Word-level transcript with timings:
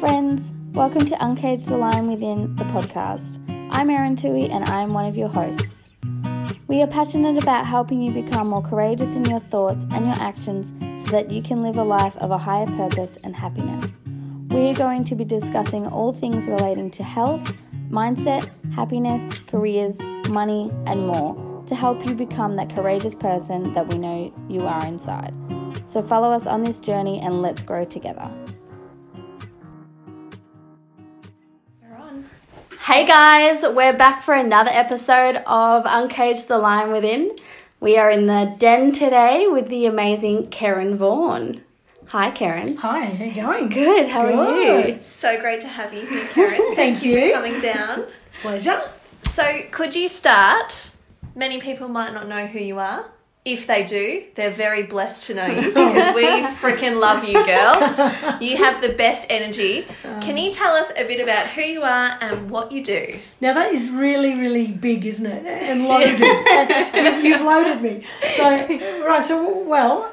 friends. 0.00 0.54
Welcome 0.72 1.04
to 1.04 1.14
Uncage 1.16 1.66
the 1.66 1.76
Lion 1.76 2.06
Within, 2.10 2.56
the 2.56 2.64
podcast. 2.64 3.38
I'm 3.70 3.90
Erin 3.90 4.16
Tui 4.16 4.48
and 4.48 4.64
I'm 4.64 4.94
one 4.94 5.04
of 5.04 5.14
your 5.14 5.28
hosts. 5.28 5.90
We 6.68 6.80
are 6.80 6.86
passionate 6.86 7.42
about 7.42 7.66
helping 7.66 8.00
you 8.00 8.10
become 8.10 8.48
more 8.48 8.62
courageous 8.62 9.14
in 9.14 9.26
your 9.26 9.40
thoughts 9.40 9.84
and 9.90 10.06
your 10.06 10.14
actions 10.14 10.72
so 11.04 11.10
that 11.10 11.30
you 11.30 11.42
can 11.42 11.62
live 11.62 11.76
a 11.76 11.84
life 11.84 12.16
of 12.16 12.30
a 12.30 12.38
higher 12.38 12.64
purpose 12.64 13.18
and 13.24 13.36
happiness. 13.36 13.90
We 14.48 14.70
are 14.70 14.74
going 14.74 15.04
to 15.04 15.14
be 15.14 15.26
discussing 15.26 15.86
all 15.86 16.14
things 16.14 16.46
relating 16.46 16.90
to 16.92 17.02
health, 17.02 17.52
mindset, 17.90 18.48
happiness, 18.72 19.38
careers, 19.48 20.00
money, 20.30 20.72
and 20.86 21.06
more 21.06 21.62
to 21.66 21.74
help 21.74 22.06
you 22.06 22.14
become 22.14 22.56
that 22.56 22.74
courageous 22.74 23.14
person 23.14 23.74
that 23.74 23.86
we 23.88 23.98
know 23.98 24.32
you 24.48 24.62
are 24.62 24.82
inside. 24.86 25.34
So 25.84 26.00
follow 26.00 26.30
us 26.30 26.46
on 26.46 26.64
this 26.64 26.78
journey 26.78 27.20
and 27.20 27.42
let's 27.42 27.62
grow 27.62 27.84
together. 27.84 28.30
Hey 32.84 33.06
guys, 33.06 33.62
we're 33.62 33.92
back 33.96 34.22
for 34.22 34.34
another 34.34 34.70
episode 34.72 35.36
of 35.46 35.84
Uncage 35.84 36.46
the 36.46 36.56
Lion 36.56 36.90
Within. 36.90 37.36
We 37.78 37.98
are 37.98 38.10
in 38.10 38.26
the 38.26 38.54
den 38.58 38.92
today 38.92 39.46
with 39.48 39.68
the 39.68 39.84
amazing 39.84 40.48
Kerryn 40.48 40.96
Vaughan. 40.96 41.62
Hi, 42.06 42.30
Kerryn. 42.30 42.76
Hi, 42.78 43.04
how 43.04 43.24
you 43.24 43.34
going? 43.34 43.68
Good, 43.68 44.08
how 44.08 44.26
are 44.26 44.56
you? 44.56 44.82
Good. 44.82 45.04
So 45.04 45.38
great 45.40 45.60
to 45.60 45.68
have 45.68 45.92
you 45.92 46.06
here, 46.06 46.24
Kerryn. 46.32 46.74
Thank 46.74 47.04
you. 47.04 47.28
For 47.28 47.34
coming 47.34 47.60
down. 47.60 48.06
Pleasure. 48.40 48.80
So, 49.24 49.62
could 49.70 49.94
you 49.94 50.08
start? 50.08 50.90
Many 51.34 51.60
people 51.60 51.86
might 51.86 52.14
not 52.14 52.28
know 52.28 52.46
who 52.46 52.58
you 52.58 52.78
are. 52.78 53.10
If 53.50 53.66
they 53.66 53.82
do, 53.84 54.22
they're 54.36 54.56
very 54.66 54.84
blessed 54.84 55.26
to 55.26 55.34
know 55.34 55.46
you 55.46 55.68
because 55.80 56.14
we 56.14 56.26
freaking 56.62 57.00
love 57.00 57.24
you, 57.24 57.44
girl. 57.44 57.74
You 58.40 58.56
have 58.56 58.80
the 58.80 58.90
best 59.04 59.26
energy. 59.28 59.86
Can 60.20 60.36
you 60.36 60.50
tell 60.52 60.72
us 60.74 60.90
a 60.96 61.04
bit 61.04 61.20
about 61.20 61.48
who 61.48 61.62
you 61.62 61.82
are 61.82 62.16
and 62.20 62.48
what 62.48 62.70
you 62.70 62.82
do? 62.82 63.18
Now 63.40 63.52
that 63.54 63.72
is 63.72 63.90
really, 63.90 64.34
really 64.38 64.68
big, 64.68 65.04
isn't 65.04 65.26
it? 65.26 65.44
And 65.44 65.86
loaded. 65.88 66.18
you've, 67.04 67.24
you've 67.24 67.42
loaded 67.52 67.82
me. 67.82 68.04
So, 68.38 68.44
right, 69.04 69.22
so, 69.22 69.34
well, 69.72 70.12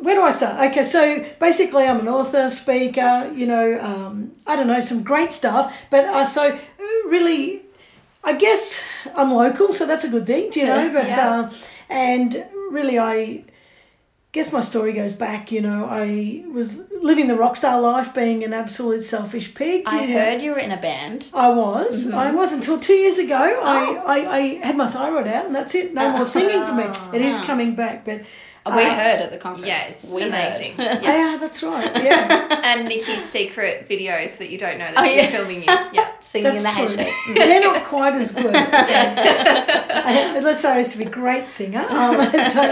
where 0.00 0.14
do 0.14 0.22
I 0.22 0.30
start? 0.30 0.70
Okay, 0.70 0.82
so 0.82 1.24
basically, 1.38 1.84
I'm 1.86 2.00
an 2.00 2.08
author, 2.08 2.48
speaker, 2.48 3.30
you 3.34 3.46
know, 3.46 3.78
um, 3.80 4.32
I 4.46 4.56
don't 4.56 4.66
know, 4.66 4.80
some 4.80 5.02
great 5.02 5.32
stuff. 5.32 5.64
But 5.90 6.06
uh, 6.06 6.24
so, 6.24 6.58
really, 7.06 7.62
I 8.24 8.32
guess 8.34 8.82
I'm 9.14 9.30
local, 9.32 9.72
so 9.72 9.86
that's 9.86 10.04
a 10.04 10.08
good 10.08 10.26
thing, 10.26 10.50
do 10.50 10.60
you 10.60 10.66
know? 10.66 10.90
But, 10.92 11.08
Yeah. 11.08 11.30
uh, 11.30 11.50
and 11.90 12.46
really, 12.70 12.98
I 12.98 13.44
guess 14.32 14.52
my 14.52 14.60
story 14.60 14.92
goes 14.92 15.14
back, 15.14 15.50
you 15.50 15.60
know, 15.60 15.86
I 15.86 16.44
was 16.52 16.80
living 17.02 17.26
the 17.26 17.34
rock 17.34 17.56
star 17.56 17.80
life, 17.80 18.14
being 18.14 18.44
an 18.44 18.52
absolute 18.52 19.02
selfish 19.02 19.54
pig. 19.54 19.82
I 19.86 20.06
know. 20.06 20.12
heard 20.12 20.40
you 20.40 20.52
were 20.52 20.58
in 20.58 20.70
a 20.70 20.80
band. 20.80 21.26
I 21.34 21.50
was. 21.50 22.06
Mm-hmm. 22.06 22.18
I 22.18 22.30
was 22.30 22.52
until 22.52 22.78
two 22.78 22.94
years 22.94 23.18
ago. 23.18 23.34
I, 23.36 23.84
oh. 23.84 24.02
I, 24.06 24.36
I 24.36 24.40
had 24.64 24.76
my 24.76 24.88
thyroid 24.88 25.26
out, 25.26 25.46
and 25.46 25.54
that's 25.54 25.74
it. 25.74 25.92
No 25.92 26.12
more 26.16 26.24
singing 26.24 26.64
for 26.64 26.74
me. 26.74 26.84
It 27.18 27.22
is 27.22 27.38
ah. 27.38 27.44
coming 27.46 27.74
back, 27.74 28.04
but 28.04 28.22
We 28.66 28.84
heard 28.84 29.20
at 29.22 29.30
the 29.32 29.38
conference. 29.38 29.66
Yeah, 29.66 29.86
it's 29.88 30.12
we 30.12 30.22
amazing. 30.22 30.74
Heard. 30.76 31.02
Yeah, 31.02 31.38
that's 31.40 31.62
right. 31.62 32.04
Yeah, 32.04 32.60
And 32.64 32.88
Nikki's 32.88 33.28
secret 33.28 33.88
videos 33.88 34.36
that 34.38 34.50
you 34.50 34.58
don't 34.58 34.78
know 34.78 34.86
that 34.92 34.98
Oh, 34.98 35.04
she's 35.04 35.16
yeah. 35.16 35.26
filming 35.30 35.56
you. 35.62 35.68
Yeah. 35.92 36.12
Singing 36.20 36.44
that's 36.44 36.64
in 36.64 36.70
the 36.70 36.86
true. 36.86 36.96
handshake. 36.96 37.34
They're 37.36 37.60
not 37.62 37.84
quite 37.84 38.14
as 38.14 38.32
good. 38.32 38.54
So, 38.54 38.60
I, 39.34 40.40
let's 40.42 40.60
say 40.60 40.72
I 40.72 40.78
used 40.78 40.92
to 40.92 40.98
be 40.98 41.04
a 41.04 41.10
great 41.10 41.48
singer. 41.48 41.84
Um, 41.88 42.16
so 42.42 42.62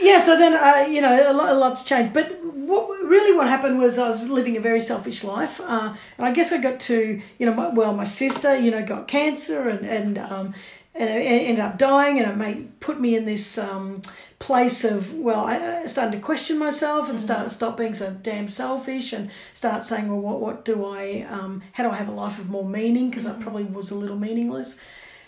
yeah, 0.00 0.18
so 0.18 0.36
then 0.38 0.54
uh, 0.54 0.88
you 0.90 1.00
know 1.00 1.30
a, 1.30 1.32
lot, 1.32 1.50
a 1.50 1.54
lot's 1.54 1.84
changed, 1.84 2.12
but. 2.12 2.36
What 2.68 2.86
really 3.02 3.34
what 3.34 3.48
happened 3.48 3.78
was 3.78 3.96
I 3.98 4.06
was 4.08 4.28
living 4.28 4.54
a 4.58 4.60
very 4.60 4.78
selfish 4.80 5.24
life, 5.24 5.58
uh, 5.58 5.94
and 6.18 6.26
I 6.26 6.32
guess 6.32 6.52
I 6.52 6.58
got 6.60 6.78
to 6.80 7.18
you 7.38 7.46
know 7.46 7.54
my, 7.54 7.68
well 7.70 7.94
my 7.94 8.04
sister 8.04 8.58
you 8.58 8.70
know 8.70 8.84
got 8.84 9.08
cancer 9.08 9.70
and 9.70 9.86
and 9.86 10.18
um, 10.18 10.54
and 10.98 11.08
it 11.08 11.22
ended 11.22 11.60
up 11.60 11.78
dying, 11.78 12.18
and 12.18 12.28
it 12.28 12.36
made 12.36 12.80
put 12.80 13.00
me 13.00 13.16
in 13.16 13.24
this 13.24 13.56
um, 13.56 14.02
place 14.38 14.84
of 14.84 15.14
well, 15.14 15.46
I, 15.46 15.82
I 15.82 15.86
started 15.86 16.12
to 16.12 16.18
question 16.20 16.58
myself 16.58 17.08
and 17.08 17.20
started 17.20 17.44
to 17.44 17.50
stop 17.50 17.76
being 17.76 17.94
so 17.94 18.10
damn 18.22 18.48
selfish 18.48 19.12
and 19.12 19.30
start 19.52 19.84
saying, 19.84 20.08
well, 20.08 20.20
what 20.20 20.40
what 20.40 20.64
do 20.64 20.84
I, 20.84 21.26
um, 21.30 21.62
how 21.72 21.84
do 21.84 21.90
I 21.90 21.96
have 21.96 22.08
a 22.08 22.12
life 22.12 22.38
of 22.38 22.50
more 22.50 22.64
meaning? 22.64 23.10
Because 23.10 23.26
I 23.26 23.34
probably 23.40 23.64
was 23.64 23.90
a 23.90 23.94
little 23.94 24.18
meaningless. 24.18 24.78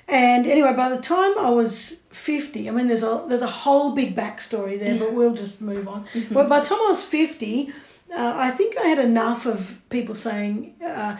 And 0.09 0.45
anyway, 0.47 0.73
by 0.73 0.89
the 0.89 1.01
time 1.01 1.39
I 1.39 1.51
was 1.51 2.01
fifty, 2.11 2.69
I 2.69 2.73
mean, 2.73 2.89
there's 2.89 3.05
a 3.05 3.25
there's 3.29 3.43
a 3.43 3.47
whole 3.47 3.93
big 3.93 4.17
backstory 4.17 4.77
there, 4.77 4.99
but 4.99 5.13
we'll 5.13 5.35
just 5.35 5.63
move 5.63 5.87
on. 5.87 6.05
Well, 6.33 6.49
by 6.49 6.61
the 6.61 6.67
time 6.67 6.81
I 6.81 6.89
was 6.89 7.05
fifty, 7.05 7.73
uh, 8.13 8.33
I 8.35 8.51
think 8.51 8.77
I 8.77 8.89
had 8.89 8.99
enough 8.99 9.47
of 9.47 9.81
people 9.89 10.17
saying. 10.17 10.75
Uh, 10.85 10.87
yeah, 10.87 11.19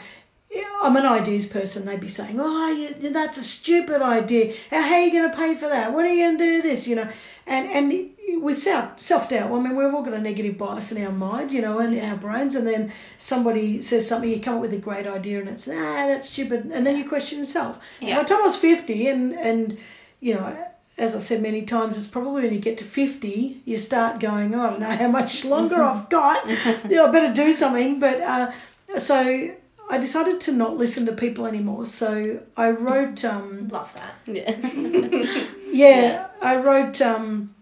I'm 0.83 0.97
an 0.97 1.07
ideas 1.07 1.47
person. 1.47 1.85
They'd 1.85 2.01
be 2.01 2.09
saying, 2.09 2.39
"Oh, 2.41 2.71
you, 2.73 3.11
that's 3.11 3.39
a 3.39 3.43
stupid 3.43 4.03
idea. 4.03 4.55
How, 4.71 4.83
how 4.83 4.95
are 4.95 5.01
you 5.01 5.13
going 5.13 5.31
to 5.31 5.37
pay 5.37 5.55
for 5.55 5.69
that? 5.69 5.93
What 5.93 6.05
are 6.05 6.09
you 6.09 6.27
going 6.27 6.39
to 6.39 6.45
do 6.45 6.63
this?" 6.63 6.89
You 6.89 6.97
know, 6.97 7.09
and 7.47 7.69
and 7.69 8.43
with 8.43 8.59
self 8.59 8.99
self 8.99 9.29
doubt. 9.29 9.51
I 9.51 9.61
mean, 9.61 9.77
we've 9.77 9.93
all 9.93 10.03
got 10.03 10.15
a 10.15 10.21
negative 10.21 10.57
bias 10.57 10.91
in 10.93 11.05
our 11.05 11.13
mind, 11.13 11.53
you 11.53 11.61
know, 11.61 11.79
and 11.79 11.95
in 11.95 12.05
our 12.05 12.17
brains. 12.17 12.55
And 12.55 12.67
then 12.67 12.93
somebody 13.19 13.83
says 13.83 14.09
something, 14.09 14.31
you 14.31 14.41
come 14.41 14.57
up 14.57 14.63
with 14.63 14.73
a 14.73 14.79
great 14.79 15.07
idea, 15.07 15.41
and 15.41 15.49
it's 15.49 15.69
ah, 15.69 15.73
that's 16.07 16.31
stupid. 16.31 16.71
And 16.73 16.87
then 16.87 16.97
you 16.97 17.09
question 17.09 17.41
yourself. 17.41 17.79
So 18.01 18.07
by 18.07 18.23
the 18.23 18.29
time 18.29 18.39
I 18.39 18.43
was 18.43 18.57
fifty, 18.57 19.09
and 19.09 19.35
and 19.35 19.79
you 20.21 20.35
know. 20.35 20.67
As 20.99 21.17
I've 21.17 21.23
said 21.23 21.41
many 21.41 21.63
times, 21.63 21.97
it's 21.97 22.07
probably 22.07 22.43
when 22.43 22.53
you 22.53 22.59
get 22.59 22.77
to 22.77 22.85
50, 22.85 23.63
you 23.65 23.79
start 23.79 24.21
going, 24.21 24.55
oh, 24.55 24.61
I 24.61 24.69
don't 24.69 24.81
know 24.81 24.97
how 24.97 25.09
much 25.09 25.47
longer 25.47 25.83
I've 25.83 26.11
got. 26.11 26.47
you 26.85 26.97
know, 26.97 27.09
I 27.09 27.11
better 27.11 27.33
do 27.33 27.55
something. 27.55 27.99
But 27.99 28.21
uh, 28.21 28.53
so 28.99 29.51
I 29.91 29.99
decided 29.99 30.41
to 30.43 30.53
not 30.53 30.77
listen 30.77 31.05
to 31.07 31.13
people 31.13 31.47
anymore. 31.47 31.85
So 31.85 32.41
I 32.57 32.71
wrote, 32.71 33.25
um, 33.33 33.69
Love 33.69 33.93
that. 33.95 34.15
Yeah. 34.27 35.47
yeah, 35.73 36.29
I 36.41 36.57
wrote 36.57 37.01
um, 37.01 37.55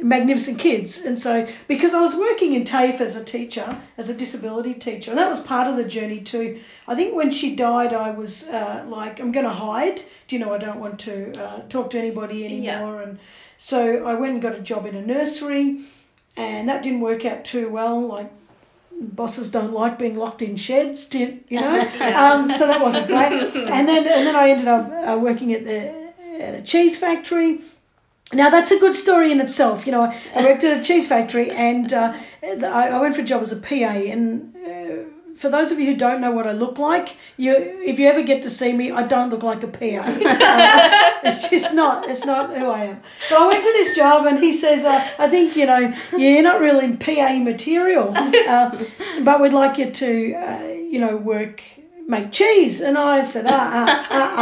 Magnificent 0.00 0.58
Kids. 0.58 1.04
And 1.04 1.18
so 1.18 1.46
because 1.68 1.94
I 1.94 2.00
was 2.00 2.16
working 2.16 2.54
in 2.54 2.64
TAFE 2.64 3.00
as 3.00 3.16
a 3.16 3.24
teacher, 3.24 3.80
as 3.96 4.08
a 4.08 4.14
disability 4.14 4.74
teacher, 4.74 5.10
and 5.10 5.18
that 5.18 5.28
was 5.28 5.40
part 5.40 5.68
of 5.68 5.76
the 5.76 5.84
journey 5.84 6.20
too. 6.20 6.60
I 6.88 6.94
think 6.94 7.14
when 7.14 7.30
she 7.30 7.54
died, 7.54 7.92
I 7.92 8.10
was 8.10 8.48
uh, 8.48 8.84
like, 8.88 9.20
I'm 9.20 9.32
going 9.32 9.46
to 9.46 9.52
hide. 9.52 10.02
Do 10.26 10.36
you 10.36 10.44
know, 10.44 10.54
I 10.54 10.58
don't 10.58 10.80
want 10.80 10.98
to 11.00 11.32
uh, 11.42 11.60
talk 11.68 11.90
to 11.90 11.98
anybody 11.98 12.44
anymore. 12.44 13.02
And 13.02 13.18
so 13.58 14.04
I 14.04 14.14
went 14.14 14.32
and 14.32 14.42
got 14.42 14.54
a 14.54 14.60
job 14.60 14.86
in 14.86 14.96
a 14.96 15.02
nursery, 15.04 15.80
and 16.36 16.68
that 16.68 16.82
didn't 16.82 17.00
work 17.00 17.24
out 17.24 17.44
too 17.44 17.68
well. 17.68 18.00
Like, 18.00 18.32
bosses 19.00 19.50
don't 19.50 19.72
like 19.72 19.98
being 19.98 20.16
locked 20.16 20.42
in 20.42 20.56
sheds, 20.56 21.12
you 21.14 21.40
know? 21.50 21.80
um, 22.14 22.44
so 22.44 22.66
that 22.66 22.80
wasn't 22.80 23.06
great. 23.06 23.32
And 23.32 23.88
then 23.88 24.06
and 24.06 24.26
then 24.26 24.36
I 24.36 24.50
ended 24.50 24.68
up 24.68 24.90
uh, 24.90 25.18
working 25.18 25.52
at 25.52 25.64
the 25.64 26.04
at 26.40 26.54
a 26.54 26.62
cheese 26.62 26.96
factory. 26.96 27.60
Now 28.32 28.50
that's 28.50 28.70
a 28.70 28.78
good 28.78 28.94
story 28.94 29.30
in 29.30 29.40
itself. 29.40 29.86
You 29.86 29.92
know, 29.92 30.12
I, 30.34 30.44
worked 30.44 30.64
at 30.64 30.80
a 30.80 30.82
cheese 30.82 31.06
factory, 31.08 31.50
and 31.50 31.92
uh, 31.92 32.14
I, 32.42 32.88
I 32.88 33.00
went 33.00 33.14
for 33.14 33.20
a 33.20 33.24
job 33.24 33.42
as 33.42 33.52
a 33.52 33.56
PA. 33.56 33.74
And 33.74 34.53
for 35.36 35.48
those 35.48 35.72
of 35.72 35.78
you 35.80 35.86
who 35.86 35.96
don't 35.96 36.20
know 36.20 36.30
what 36.30 36.46
I 36.46 36.52
look 36.52 36.78
like, 36.78 37.16
you 37.36 37.54
if 37.56 37.98
you 37.98 38.06
ever 38.08 38.22
get 38.22 38.42
to 38.42 38.50
see 38.50 38.72
me, 38.72 38.90
I 38.90 39.06
don't 39.06 39.30
look 39.30 39.42
like 39.42 39.62
a 39.62 39.68
PA. 39.68 40.04
Uh, 40.44 41.00
it's 41.24 41.48
just 41.48 41.72
not. 41.72 42.08
It's 42.08 42.24
not 42.24 42.54
who 42.56 42.68
I 42.68 42.84
am. 42.84 43.00
But 43.30 43.40
I 43.40 43.46
went 43.46 43.60
for 43.60 43.72
this 43.72 43.96
job, 43.96 44.26
and 44.26 44.38
he 44.38 44.52
says, 44.52 44.84
uh, 44.84 45.08
"I 45.18 45.28
think 45.28 45.56
you 45.56 45.66
know 45.66 45.92
you're 46.16 46.42
not 46.42 46.60
really 46.60 46.96
PA 46.96 47.38
material, 47.38 48.12
uh, 48.14 48.84
but 49.22 49.40
we'd 49.40 49.52
like 49.52 49.78
you 49.78 49.90
to, 49.90 50.34
uh, 50.34 50.68
you 50.92 50.98
know, 50.98 51.16
work." 51.16 51.62
Make 52.06 52.32
cheese, 52.32 52.82
and 52.82 52.98
I 52.98 53.22
said, 53.22 53.46
ah, 53.48 53.70
ah, 53.72 54.06
ah, 54.10 54.34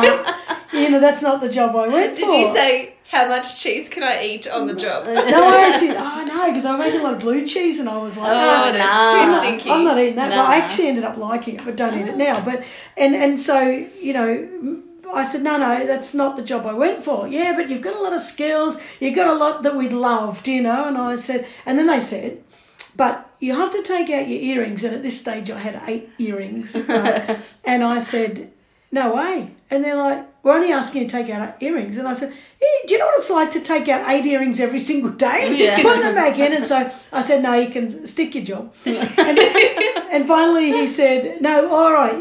ah. 0.48 0.62
You 0.72 0.90
know, 0.90 0.98
that's 0.98 1.22
not 1.22 1.40
the 1.40 1.48
job 1.48 1.76
I 1.76 1.86
went 1.86 2.16
Did 2.16 2.24
for. 2.24 2.32
Did 2.32 2.40
you 2.40 2.52
say, 2.52 2.94
how 3.12 3.28
much 3.28 3.62
cheese 3.62 3.88
can 3.88 4.02
I 4.02 4.24
eat 4.24 4.48
on 4.48 4.66
the 4.66 4.74
job? 4.74 5.04
No, 5.04 5.12
I 5.14 5.68
actually, 5.68 5.90
oh 5.90 6.21
no, 6.42 6.50
because 6.50 6.64
I 6.64 6.76
made 6.76 6.94
a 6.94 7.02
lot 7.02 7.14
of 7.14 7.20
blue 7.20 7.46
cheese 7.46 7.80
and 7.80 7.88
I 7.88 7.96
was 7.98 8.16
like, 8.16 8.28
Oh, 8.28 8.34
ah, 8.34 8.70
no. 8.72 8.78
that's 8.78 9.12
I'm 9.12 9.24
too 9.26 9.30
not- 9.32 9.42
stinky. 9.42 9.70
I'm 9.70 9.84
not 9.84 9.98
eating 9.98 10.16
that. 10.16 10.30
But 10.30 10.38
I 10.38 10.56
actually 10.58 10.88
ended 10.88 11.04
up 11.04 11.16
liking 11.16 11.56
it, 11.58 11.64
but 11.64 11.76
don't 11.76 11.98
eat 11.98 12.08
it 12.08 12.16
now. 12.16 12.42
But 12.44 12.64
and 12.96 13.14
and 13.14 13.40
so 13.40 13.60
you 14.00 14.12
know, 14.12 14.82
I 15.12 15.24
said, 15.24 15.42
no, 15.42 15.58
no, 15.58 15.86
that's 15.86 16.14
not 16.14 16.36
the 16.36 16.42
job 16.42 16.66
I 16.66 16.72
went 16.72 17.04
for. 17.04 17.28
Yeah, 17.28 17.54
but 17.54 17.68
you've 17.68 17.82
got 17.82 17.94
a 17.96 18.00
lot 18.00 18.12
of 18.14 18.20
skills. 18.20 18.80
You've 19.00 19.14
got 19.14 19.26
a 19.26 19.34
lot 19.34 19.62
that 19.62 19.76
we'd 19.76 19.92
love, 19.92 20.46
you 20.46 20.62
know? 20.62 20.86
And 20.86 20.96
I 20.96 21.16
said, 21.16 21.46
and 21.66 21.78
then 21.78 21.86
they 21.86 22.00
said, 22.00 22.42
but 22.96 23.30
you 23.38 23.54
have 23.54 23.72
to 23.72 23.82
take 23.82 24.08
out 24.10 24.28
your 24.28 24.40
earrings. 24.40 24.84
And 24.84 24.94
at 24.94 25.02
this 25.02 25.20
stage, 25.20 25.50
I 25.50 25.58
had 25.58 25.82
eight 25.86 26.08
earrings, 26.18 26.76
right? 26.88 27.38
and 27.64 27.84
I 27.84 27.98
said, 27.98 28.51
no 28.92 29.16
way. 29.16 29.50
And 29.70 29.82
they're 29.82 29.96
like, 29.96 30.28
we're 30.42 30.54
only 30.54 30.70
asking 30.70 31.02
you 31.02 31.08
to 31.08 31.12
take 31.12 31.30
out 31.30 31.60
earrings. 31.62 31.96
And 31.96 32.06
I 32.06 32.12
said, 32.12 32.30
yeah, 32.30 32.68
do 32.86 32.92
you 32.92 32.98
know 32.98 33.06
what 33.06 33.16
it's 33.16 33.30
like 33.30 33.50
to 33.52 33.60
take 33.60 33.88
out 33.88 34.08
eight 34.08 34.26
earrings 34.26 34.60
every 34.60 34.78
single 34.78 35.10
day? 35.10 35.56
Yeah. 35.56 35.76
Put 35.82 36.00
them 36.00 36.14
back 36.14 36.38
in. 36.38 36.52
And 36.52 36.62
so 36.62 36.92
I 37.10 37.22
said, 37.22 37.42
no, 37.42 37.54
you 37.54 37.70
can 37.70 38.06
stick 38.06 38.34
your 38.34 38.44
job. 38.44 38.74
and, 38.84 38.98
and 38.98 40.26
finally 40.26 40.72
he 40.72 40.86
said, 40.86 41.40
no, 41.40 41.72
all 41.72 41.92
right, 41.92 42.14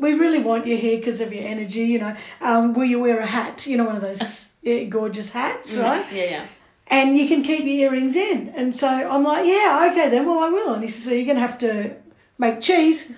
we 0.00 0.14
really 0.14 0.38
want 0.38 0.66
you 0.66 0.76
here 0.78 0.96
because 0.98 1.20
of 1.20 1.32
your 1.32 1.44
energy, 1.44 1.80
you 1.80 1.98
know. 1.98 2.16
Um, 2.40 2.72
will 2.72 2.84
you 2.84 3.00
wear 3.00 3.18
a 3.20 3.26
hat? 3.26 3.66
You 3.66 3.76
know, 3.76 3.84
one 3.84 3.96
of 3.96 4.02
those 4.02 4.54
gorgeous 4.88 5.32
hats, 5.32 5.76
right? 5.76 6.06
Yeah, 6.10 6.24
yeah. 6.24 6.46
and 6.88 7.18
you 7.18 7.28
can 7.28 7.42
keep 7.42 7.64
your 7.64 7.90
earrings 7.90 8.16
in. 8.16 8.48
And 8.50 8.74
so 8.74 8.88
I'm 8.88 9.24
like, 9.24 9.44
yeah, 9.46 9.88
okay 9.90 10.08
then, 10.08 10.26
well 10.26 10.38
I 10.38 10.48
will. 10.48 10.74
And 10.74 10.82
he 10.82 10.88
says, 10.88 11.04
so 11.04 11.10
you're 11.10 11.26
going 11.26 11.36
to 11.36 11.42
have 11.42 11.58
to 11.58 11.96
make 12.38 12.60
cheese. 12.62 13.12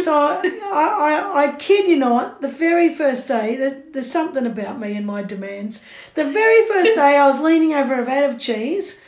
So 0.00 0.14
I, 0.14 0.40
I, 0.72 1.44
I, 1.44 1.56
kid 1.58 1.88
you 1.88 1.96
not, 1.96 2.40
the 2.40 2.48
very 2.48 2.94
first 2.94 3.26
day, 3.26 3.56
there's, 3.56 3.92
there's 3.92 4.10
something 4.10 4.46
about 4.46 4.78
me 4.78 4.96
and 4.96 5.04
my 5.04 5.22
demands. 5.22 5.84
The 6.14 6.24
very 6.24 6.66
first 6.66 6.94
day 6.94 7.16
I 7.16 7.26
was 7.26 7.40
leaning 7.40 7.74
over 7.74 7.98
a 7.98 8.04
vat 8.04 8.24
of 8.24 8.38
cheese. 8.38 9.02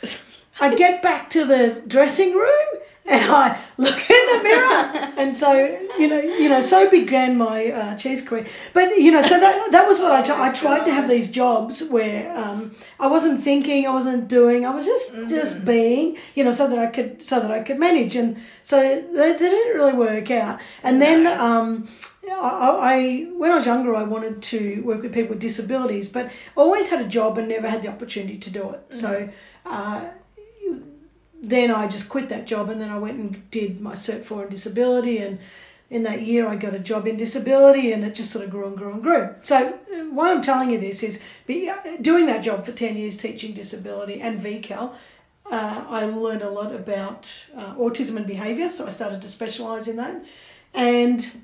I 0.59 0.75
get 0.75 1.01
back 1.01 1.29
to 1.31 1.45
the 1.45 1.81
dressing 1.87 2.35
room 2.35 2.67
and 3.11 3.31
I 3.31 3.59
look 3.77 4.09
in 4.09 4.25
the 4.31 4.43
mirror, 4.43 5.13
and 5.17 5.35
so 5.35 5.53
you 5.99 6.07
know, 6.07 6.19
you 6.19 6.49
know, 6.49 6.61
so 6.61 6.89
began 6.89 7.37
my 7.37 7.67
uh, 7.67 7.97
cheese 7.97 8.27
career. 8.27 8.45
But 8.73 8.97
you 8.97 9.11
know, 9.11 9.21
so 9.21 9.39
that 9.39 9.71
that 9.71 9.87
was 9.87 9.99
what 9.99 10.11
I 10.11 10.21
tried. 10.21 10.49
I 10.49 10.51
tried 10.53 10.85
to 10.85 10.93
have 10.93 11.09
these 11.09 11.29
jobs 11.29 11.83
where 11.83 12.35
um, 12.37 12.71
I 12.99 13.07
wasn't 13.07 13.43
thinking, 13.43 13.85
I 13.85 13.91
wasn't 13.91 14.27
doing, 14.27 14.65
I 14.65 14.73
was 14.73 14.85
just 14.85 15.29
just 15.29 15.65
being, 15.65 16.17
you 16.35 16.43
know, 16.43 16.51
so 16.51 16.67
that 16.67 16.79
I 16.79 16.87
could 16.87 17.21
so 17.21 17.39
that 17.39 17.51
I 17.51 17.61
could 17.61 17.79
manage, 17.79 18.15
and 18.15 18.37
so 18.63 18.79
they, 18.79 19.01
they 19.11 19.37
didn't 19.37 19.75
really 19.75 19.93
work 19.93 20.31
out. 20.31 20.59
And 20.83 21.01
then. 21.01 21.27
Um, 21.27 21.87
I, 22.29 22.93
I 22.93 23.27
when 23.35 23.51
I 23.51 23.55
was 23.55 23.65
younger, 23.65 23.95
I 23.95 24.03
wanted 24.03 24.41
to 24.43 24.81
work 24.83 25.01
with 25.01 25.11
people 25.11 25.31
with 25.31 25.39
disabilities, 25.39 26.07
but 26.07 26.31
always 26.55 26.89
had 26.89 27.01
a 27.01 27.07
job 27.07 27.37
and 27.39 27.49
never 27.49 27.67
had 27.67 27.81
the 27.81 27.87
opportunity 27.87 28.37
to 28.37 28.49
do 28.49 28.69
it. 28.69 28.81
So 28.91 29.29
uh, 29.65 30.05
then 31.41 31.71
I 31.71 31.87
just 31.87 32.07
quit 32.07 32.29
that 32.29 32.45
job 32.45 32.69
and 32.69 32.79
then 32.79 32.89
I 32.89 32.99
went 32.99 33.17
and 33.17 33.49
did 33.49 33.81
my 33.81 33.93
Cert 33.93 34.23
4 34.23 34.43
in 34.43 34.49
disability 34.49 35.17
and 35.17 35.39
in 35.89 36.03
that 36.03 36.21
year 36.21 36.47
I 36.47 36.55
got 36.55 36.75
a 36.75 36.79
job 36.79 37.07
in 37.07 37.17
disability 37.17 37.91
and 37.91 38.03
it 38.05 38.13
just 38.13 38.31
sort 38.31 38.45
of 38.45 38.51
grew 38.51 38.67
and 38.67 38.77
grew 38.77 38.93
and 38.93 39.01
grew. 39.01 39.35
So 39.41 39.79
uh, 39.93 39.95
why 40.11 40.31
I'm 40.31 40.41
telling 40.41 40.69
you 40.69 40.79
this 40.79 41.01
is 41.01 41.21
be, 41.47 41.67
uh, 41.67 41.75
doing 41.99 42.27
that 42.27 42.43
job 42.43 42.63
for 42.63 42.71
10 42.71 42.95
years 42.95 43.17
teaching 43.17 43.53
disability 43.53 44.21
and 44.21 44.39
VCAL, 44.39 44.93
uh, 45.51 45.85
I 45.89 46.05
learned 46.05 46.43
a 46.43 46.49
lot 46.49 46.73
about 46.73 47.29
uh, 47.57 47.75
autism 47.75 48.17
and 48.17 48.27
behaviour 48.27 48.69
so 48.69 48.85
I 48.85 48.89
started 48.89 49.21
to 49.23 49.27
specialise 49.27 49.87
in 49.87 49.95
that. 49.97 50.23
And 50.75 51.43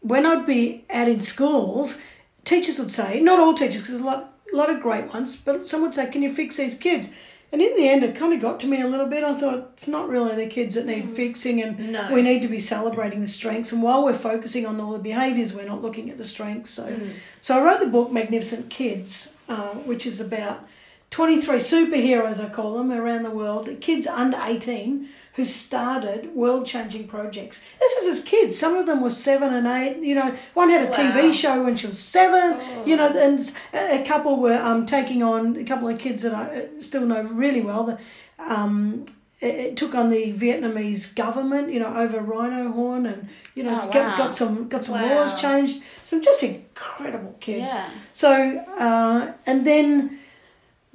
when 0.00 0.24
I'd 0.24 0.46
be 0.46 0.84
out 0.88 1.08
in 1.08 1.20
schools, 1.20 1.98
teachers 2.44 2.78
would 2.78 2.90
say, 2.90 3.20
not 3.20 3.38
all 3.38 3.52
teachers 3.52 3.82
because 3.82 3.90
there's 3.90 4.00
a 4.00 4.06
lot, 4.06 4.32
a 4.52 4.56
lot 4.56 4.70
of 4.70 4.80
great 4.80 5.12
ones, 5.12 5.36
but 5.36 5.68
some 5.68 5.82
would 5.82 5.94
say, 5.94 6.10
can 6.10 6.22
you 6.22 6.32
fix 6.32 6.56
these 6.56 6.76
kids? 6.76 7.12
And 7.56 7.62
in 7.64 7.74
the 7.74 7.88
end, 7.88 8.02
it 8.02 8.14
kind 8.14 8.34
of 8.34 8.40
got 8.40 8.60
to 8.60 8.66
me 8.66 8.82
a 8.82 8.86
little 8.86 9.06
bit. 9.06 9.24
I 9.24 9.32
thought 9.32 9.70
it's 9.72 9.88
not 9.88 10.10
really 10.10 10.34
the 10.36 10.46
kids 10.46 10.74
that 10.74 10.84
need 10.84 11.08
fixing, 11.08 11.62
and 11.62 11.90
No. 11.90 12.12
we 12.12 12.20
need 12.20 12.42
to 12.42 12.48
be 12.48 12.58
celebrating 12.58 13.22
the 13.22 13.26
strengths. 13.26 13.72
And 13.72 13.82
while 13.82 14.04
we're 14.04 14.12
focusing 14.12 14.66
on 14.66 14.78
all 14.78 14.92
the 14.92 14.98
behaviours, 14.98 15.54
we're 15.54 15.64
not 15.64 15.80
looking 15.80 16.10
at 16.10 16.18
the 16.18 16.24
strengths. 16.24 16.68
So, 16.68 16.94
so 17.40 17.58
I 17.58 17.62
wrote 17.64 17.80
the 17.80 17.86
book 17.86 18.12
Magnificent 18.12 18.68
Kids, 18.68 19.32
uh, 19.48 19.70
which 19.88 20.04
is 20.04 20.20
about 20.20 20.66
23 21.10 21.56
superheroes, 21.58 22.44
I 22.44 22.48
call 22.48 22.76
them, 22.78 22.92
around 22.92 23.22
the 23.22 23.30
world, 23.30 23.68
kids 23.80 24.06
under 24.06 24.38
18 24.42 25.08
who 25.34 25.44
started 25.44 26.34
world 26.34 26.64
changing 26.66 27.06
projects. 27.06 27.62
This 27.78 27.92
is 28.02 28.18
as 28.18 28.24
kids. 28.24 28.56
Some 28.58 28.74
of 28.74 28.86
them 28.86 29.02
were 29.02 29.10
seven 29.10 29.52
and 29.52 29.66
eight. 29.66 29.98
You 30.02 30.14
know, 30.14 30.34
one 30.54 30.70
had 30.70 30.82
a 30.82 30.86
Wow. 30.86 31.12
TV 31.12 31.32
show 31.32 31.62
when 31.62 31.76
she 31.76 31.86
was 31.86 31.98
seven. 31.98 32.58
You 32.88 32.96
know, 32.96 33.08
and 33.08 33.38
a 33.74 34.02
couple 34.02 34.40
were 34.40 34.54
um, 34.58 34.86
taking 34.86 35.22
on 35.22 35.56
a 35.56 35.64
couple 35.64 35.88
of 35.88 35.98
kids 35.98 36.22
that 36.22 36.34
I 36.34 36.62
uh, 36.62 36.80
still 36.80 37.02
know 37.04 37.22
really 37.22 37.60
well. 37.60 37.84
The, 37.84 37.98
um, 38.38 39.04
it, 39.42 39.76
took 39.76 39.94
on 39.94 40.08
the 40.08 40.32
Vietnamese 40.32 41.14
government, 41.14 41.70
you 41.70 41.80
know, 41.80 41.94
over 41.94 42.18
rhino 42.20 42.72
horn, 42.72 43.04
and 43.04 43.28
you 43.54 43.62
know, 43.62 43.74
Oh, 43.74 43.76
it's 43.76 43.86
got, 43.88 43.94
wow. 43.94 44.16
got 44.16 44.34
some 44.34 44.68
got 44.68 44.84
some 44.84 44.94
Wow. 44.94 45.16
laws 45.16 45.38
changed. 45.38 45.82
Some 46.02 46.22
just 46.22 46.42
incredible 46.42 47.36
kids. 47.40 47.70
Yeah. 47.70 47.90
So, 48.14 48.32
uh, 48.78 49.32
and 49.44 49.66
then 49.66 50.18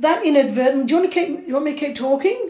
that 0.01 0.25
inadvertent. 0.25 0.87
Do 0.87 0.95
you 0.95 0.99
want 1.01 1.13
to 1.13 1.19
keep? 1.19 1.47
You 1.47 1.53
want 1.53 1.65
me 1.65 1.73
to 1.73 1.79
keep 1.79 1.95
talking? 1.95 2.49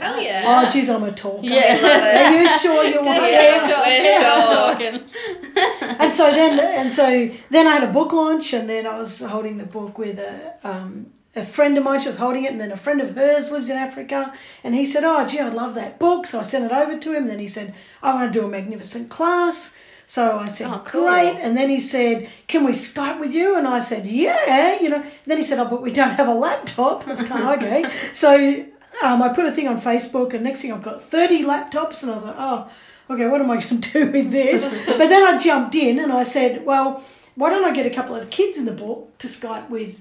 Hell 0.00 0.20
yeah. 0.20 0.42
Oh, 0.66 0.68
geez, 0.68 0.88
I'm 0.90 1.04
a 1.04 1.12
talker. 1.12 1.46
Yeah. 1.46 2.32
Are 2.32 2.42
you 2.42 2.48
sure 2.60 2.84
you 2.84 2.96
want? 2.96 3.06
Just 3.06 3.32
Yeah, 3.32 3.66
keep 3.66 3.74
talking. 3.76 3.92
we're 3.92 4.96
keep 4.96 5.00
sure. 5.06 5.84
talking. 5.86 6.00
and 6.00 6.12
so 6.12 6.30
then 6.32 6.58
and 6.58 6.92
so 6.92 7.30
then 7.50 7.66
I 7.68 7.72
had 7.78 7.84
a 7.88 7.92
book 7.92 8.12
launch 8.12 8.52
and 8.52 8.68
then 8.68 8.86
I 8.86 8.98
was 8.98 9.20
holding 9.20 9.58
the 9.58 9.64
book 9.64 9.96
with 9.98 10.18
a 10.18 10.54
um, 10.64 11.06
a 11.36 11.44
friend 11.44 11.76
of 11.78 11.84
mine 11.84 12.00
she 12.00 12.08
was 12.08 12.16
holding 12.16 12.44
it 12.44 12.50
and 12.50 12.60
then 12.60 12.72
a 12.72 12.76
friend 12.76 13.00
of 13.00 13.14
hers 13.14 13.52
lives 13.52 13.68
in 13.68 13.76
Africa 13.76 14.32
and 14.64 14.74
he 14.74 14.84
said 14.84 15.04
oh 15.04 15.24
gee 15.26 15.38
I'd 15.38 15.54
love 15.54 15.74
that 15.76 15.98
book 16.00 16.26
so 16.26 16.40
I 16.40 16.42
sent 16.42 16.64
it 16.64 16.72
over 16.72 16.98
to 16.98 17.10
him 17.12 17.22
and 17.24 17.30
then 17.30 17.38
he 17.38 17.46
said 17.46 17.74
I 18.02 18.14
want 18.14 18.32
to 18.32 18.40
do 18.40 18.44
a 18.46 18.48
magnificent 18.48 19.08
class 19.10 19.78
so 20.06 20.38
I 20.38 20.46
said 20.46 20.68
Oh, 20.70 20.82
cool. 20.84 21.02
great 21.08 21.36
and 21.44 21.56
then 21.56 21.68
he 21.68 21.80
said 21.80 22.28
can 22.46 22.64
we 22.64 22.72
Skype 22.72 23.18
with 23.20 23.32
you 23.34 23.56
and 23.58 23.66
I 23.66 23.80
said 23.80 24.06
yeah 24.06 24.80
you 24.80 24.88
know 24.88 25.04
then 25.26 25.36
he 25.36 25.42
said 25.42 25.58
oh 25.58 25.66
but 25.68 25.82
we 25.82 25.92
don't 25.92 26.10
have 26.10 26.28
a 26.28 26.34
laptop 26.34 27.06
I 27.06 27.10
was 27.10 27.22
kind 27.22 27.42
of 27.42 27.62
okay 27.62 27.84
so 28.12 28.64
um, 29.04 29.20
I 29.22 29.28
put 29.28 29.44
a 29.44 29.52
thing 29.52 29.68
on 29.68 29.80
Facebook 29.80 30.32
and 30.32 30.42
next 30.44 30.62
thing 30.62 30.72
I've 30.72 30.82
got 30.82 31.02
30 31.02 31.44
laptops 31.44 32.02
and 32.02 32.12
I 32.12 32.14
was 32.14 32.24
like, 32.24 32.36
oh 32.38 32.70
okay, 33.08 33.26
what 33.28 33.40
am 33.40 33.50
I 33.50 33.60
going 33.60 33.80
to 33.86 33.92
do 33.92 34.10
with 34.10 34.30
this? 34.30 34.66
but 34.86 35.08
then 35.08 35.22
I 35.22 35.38
jumped 35.38 35.74
in 35.74 35.98
and 36.00 36.12
I 36.12 36.22
said, 36.24 36.64
well, 36.66 37.04
why 37.36 37.50
don't 37.50 37.64
I 37.64 37.72
get 37.72 37.86
a 37.86 37.90
couple 37.90 38.16
of 38.16 38.30
kids 38.30 38.56
in 38.56 38.64
the 38.64 38.72
book 38.72 39.16
to 39.18 39.28
Skype 39.28 39.68
with 39.70 40.00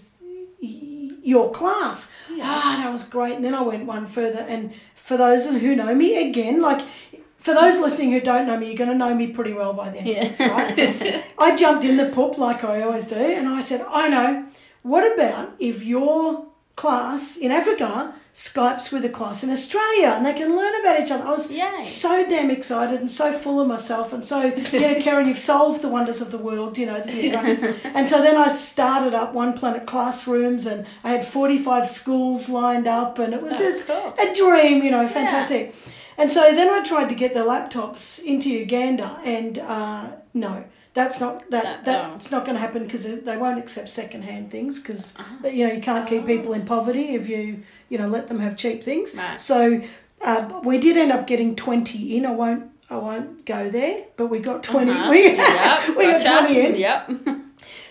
your 0.60 1.51
class? 1.51 2.12
Ah, 2.42 2.81
that 2.84 2.92
was 2.92 3.04
great. 3.08 3.36
And 3.36 3.44
then 3.46 3.54
I 3.54 3.62
went 3.62 3.86
one 3.86 4.08
further. 4.08 4.40
And 4.40 4.74
for 4.96 5.18
those 5.18 5.46
who 5.46 5.75
know 5.75 5.94
me, 5.94 6.30
again, 6.30 6.62
like, 6.62 6.86
for 7.46 7.54
those 7.54 7.80
listening 7.80 8.12
who 8.12 8.20
don't 8.22 8.48
know 8.48 8.58
me, 8.58 8.66
you're 8.68 8.76
going 8.76 8.90
to 8.90 8.96
know 8.96 9.14
me 9.14 9.28
pretty 9.28 9.54
well 9.54 9.72
by 9.72 9.92
the 9.92 10.00
end 10.00 10.08
Yeah. 10.40 10.52
right? 10.52 11.24
I 11.38 11.56
jumped 11.56 11.86
in 11.86 11.96
the 11.96 12.10
poop 12.10 12.40
like 12.40 12.64
I 12.64 12.82
always 12.82 13.06
do, 13.06 13.18
and 13.18 13.48
I 13.48 13.62
said, 13.62 13.86
I 13.88 14.10
know. 14.10 14.48
What 14.82 15.14
about 15.14 15.54
if 15.60 15.84
your 15.84 16.48
class 16.76 17.38
in 17.38 17.52
Africa 17.52 18.16
Skypes 18.34 18.92
with 18.92 19.06
a 19.06 19.10
class 19.10 19.44
in 19.44 19.50
Australia 19.52 20.10
and 20.18 20.26
they 20.26 20.34
can 20.34 20.56
learn 20.56 20.74
about 20.82 21.00
each 21.00 21.12
other? 21.12 21.24
I 21.24 21.32
was 21.32 21.52
Yay. 21.52 21.78
so 21.78 22.28
damn 22.28 22.50
excited 22.50 23.00
and 23.00 23.10
so 23.10 23.32
full 23.32 23.62
of 23.62 23.68
myself 23.68 24.12
and 24.12 24.26
so 24.26 24.44
yeah 24.44 24.96
kerryn 25.06 25.28
you've 25.28 25.40
solved 25.40 25.82
the 25.84 25.88
wonders 25.88 26.20
of 26.20 26.32
the 26.32 26.38
world 26.38 26.78
you 26.78 26.86
know 26.88 27.00
this 27.00 27.18
is 27.18 27.32
great. 27.32 27.86
and 27.96 28.08
so 28.10 28.22
then 28.22 28.36
i 28.36 28.48
started 28.50 29.14
up 29.14 29.34
one 29.34 29.54
planet 29.54 29.86
classrooms 29.88 30.66
and 30.66 30.86
i 31.06 31.12
had 31.12 31.26
45 31.26 31.88
schools 31.88 32.50
lined 32.50 32.88
up 32.88 33.20
and 33.20 33.34
it 33.34 33.42
was 33.42 33.56
oh, 33.56 33.64
just 33.64 33.88
cool. 33.88 34.14
a 34.20 34.34
dream 34.34 34.84
you 34.84 34.92
know 34.92 35.08
fantastic 35.08 35.74
and 36.18 36.30
so 36.32 36.42
then 36.56 36.70
i 36.70 36.84
tried 36.84 37.10
to 37.10 37.16
get 37.16 37.34
the 37.34 37.40
laptops 37.42 38.22
into 38.24 38.50
uganda 38.50 39.20
and 39.24 39.60
uh, 39.60 40.08
no 40.34 40.64
that's 40.94 41.20
not 41.20 41.50
that 41.52 41.64
That- 41.64 41.86
that's 41.86 42.32
not 42.32 42.46
going 42.46 42.56
to 42.56 42.62
happen 42.62 42.84
because 42.86 43.04
they 43.24 43.38
won't 43.38 43.60
accept 43.60 43.90
second-hand 43.90 44.50
things 44.52 44.80
because 44.80 45.16
you 45.44 45.68
know 45.68 45.74
you 45.74 45.82
can't 45.82 46.08
keep 46.08 46.26
people 46.26 46.54
in 46.54 46.66
poverty 46.66 47.16
if 47.16 47.28
you 47.28 47.64
you 47.90 47.98
know 47.98 48.08
let 48.08 48.28
them 48.30 48.40
have 48.40 48.56
cheap 48.56 48.84
things 48.84 49.14
so 49.38 49.82
uh, 50.22 50.62
we 50.64 50.80
did 50.80 50.96
end 50.98 51.12
up 51.12 51.28
getting 51.28 51.56
20 51.56 52.16
in. 52.18 52.26
I 52.26 52.32
won't 52.32 52.72
I 52.90 52.96
won't 52.98 53.46
go 53.46 53.70
there, 53.70 54.06
but 54.16 54.28
we 54.28 54.40
got 54.40 54.64
20. 54.64 54.90
Uh-huh. 54.92 55.10
We, 55.14 55.36
Yep, 55.36 55.98
we 55.98 56.04
got 56.06 56.46
20 56.48 56.60
in. 56.66 56.75
Yep. 56.75 57.12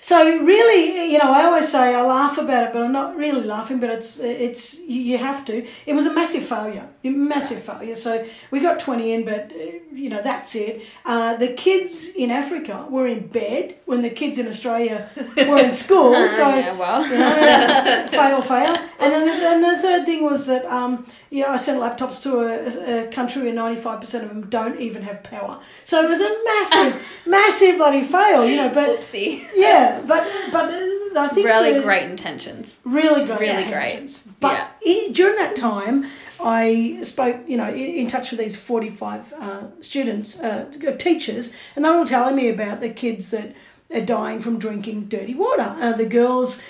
So 0.05 0.23
really, 0.41 1.11
you 1.13 1.17
know, 1.17 1.33
I 1.33 1.45
always 1.47 1.67
say 1.67 1.95
I 1.95 2.03
laugh 2.03 2.37
about 2.37 2.65
it, 2.65 2.73
but 2.75 2.83
I'm 2.83 2.93
not 2.93 3.17
really 3.17 3.41
laughing. 3.41 3.81
But 3.81 3.89
it's 3.89 4.19
it's 4.19 4.79
you 4.81 5.17
have 5.17 5.47
to. 5.47 5.67
It 5.87 5.95
was 5.95 6.05
a 6.05 6.13
massive 6.13 6.45
failure, 6.45 6.87
a 7.03 7.09
massive 7.09 7.63
failure. 7.63 7.95
So 7.95 8.23
we 8.51 8.61
got 8.61 8.79
20 8.79 9.13
in, 9.15 9.25
but 9.25 9.51
uh, 9.53 9.79
you 9.95 10.11
know 10.11 10.21
that's 10.21 10.55
it. 10.57 10.83
Uh, 11.07 11.37
the 11.39 11.55
kids 11.55 12.11
in 12.15 12.31
Africa 12.31 12.87
were 12.91 13.07
in 13.07 13.29
bed 13.29 13.77
when 13.87 14.03
the 14.03 14.11
kids 14.11 14.37
in 14.37 14.47
Australia 14.47 15.09
were 15.49 15.65
in 15.65 15.73
school. 15.73 16.13
So 16.35 16.49
yeah, 16.49 16.77
well. 16.77 17.03
you 17.07 17.17
know, 17.17 18.09
fail, 18.19 18.43
fail. 18.43 18.77
And 19.01 19.13
then 19.13 19.55
and 19.55 19.65
the 19.65 19.81
third 19.81 20.05
thing 20.05 20.23
was 20.25 20.47
that, 20.47 20.67
um, 20.67 21.07
you 21.35 21.43
know, 21.43 21.49
I 21.49 21.57
sent 21.57 21.81
laptops 21.81 22.23
to 22.23 22.43
a, 22.43 23.07
a 23.07 23.11
country 23.11 23.43
where 23.43 23.53
95% 23.53 24.03
of 24.23 24.29
them 24.29 24.49
don't 24.49 24.79
even 24.79 25.03
have 25.03 25.25
power. 25.25 25.59
So 25.85 26.01
it 26.01 26.09
was 26.09 26.21
a 26.21 26.33
massive, 26.45 27.05
massive 27.27 27.77
bloody 27.77 28.05
fail, 28.05 28.47
you 28.47 28.59
know, 28.59 28.69
but 28.69 29.01
Oopsie. 29.01 29.45
yeah, 29.57 30.01
but, 30.07 30.31
but 30.53 30.73
uh, 30.73 31.21
I 31.21 31.29
think 31.33 31.45
really 31.45 31.83
great 31.83 32.09
intentions. 32.09 32.79
really 32.85 33.25
great 33.25 33.41
Really 33.41 33.65
intentions. 33.65 34.27
great. 34.27 34.35
But 34.39 34.71
i 34.87 35.09
during 35.11 35.35
that 35.35 35.57
time, 35.57 36.07
I 36.39 37.01
spoke, 37.03 37.41
you 37.49 37.57
know, 37.57 37.69
in, 37.69 37.97
in 37.97 38.07
touch 38.07 38.31
with 38.31 38.39
these 38.39 38.55
45 38.55 39.33
uh, 39.33 39.63
students, 39.81 40.39
uh, 40.39 40.71
teachers, 40.99 41.53
and 41.75 41.85
they 41.85 41.91
were 41.91 41.97
all 41.97 42.07
telling 42.07 42.37
me 42.37 42.49
about 42.49 42.81
the 42.81 42.91
kids 42.91 43.33
that 43.33 43.57
are 43.93 44.01
dying 44.01 44.39
from 44.39 44.61
drinking 44.61 45.07
dirty 45.07 45.35
water. 45.35 45.75
Uh, 45.81 45.93
the 45.95 46.07
girls. 46.07 46.61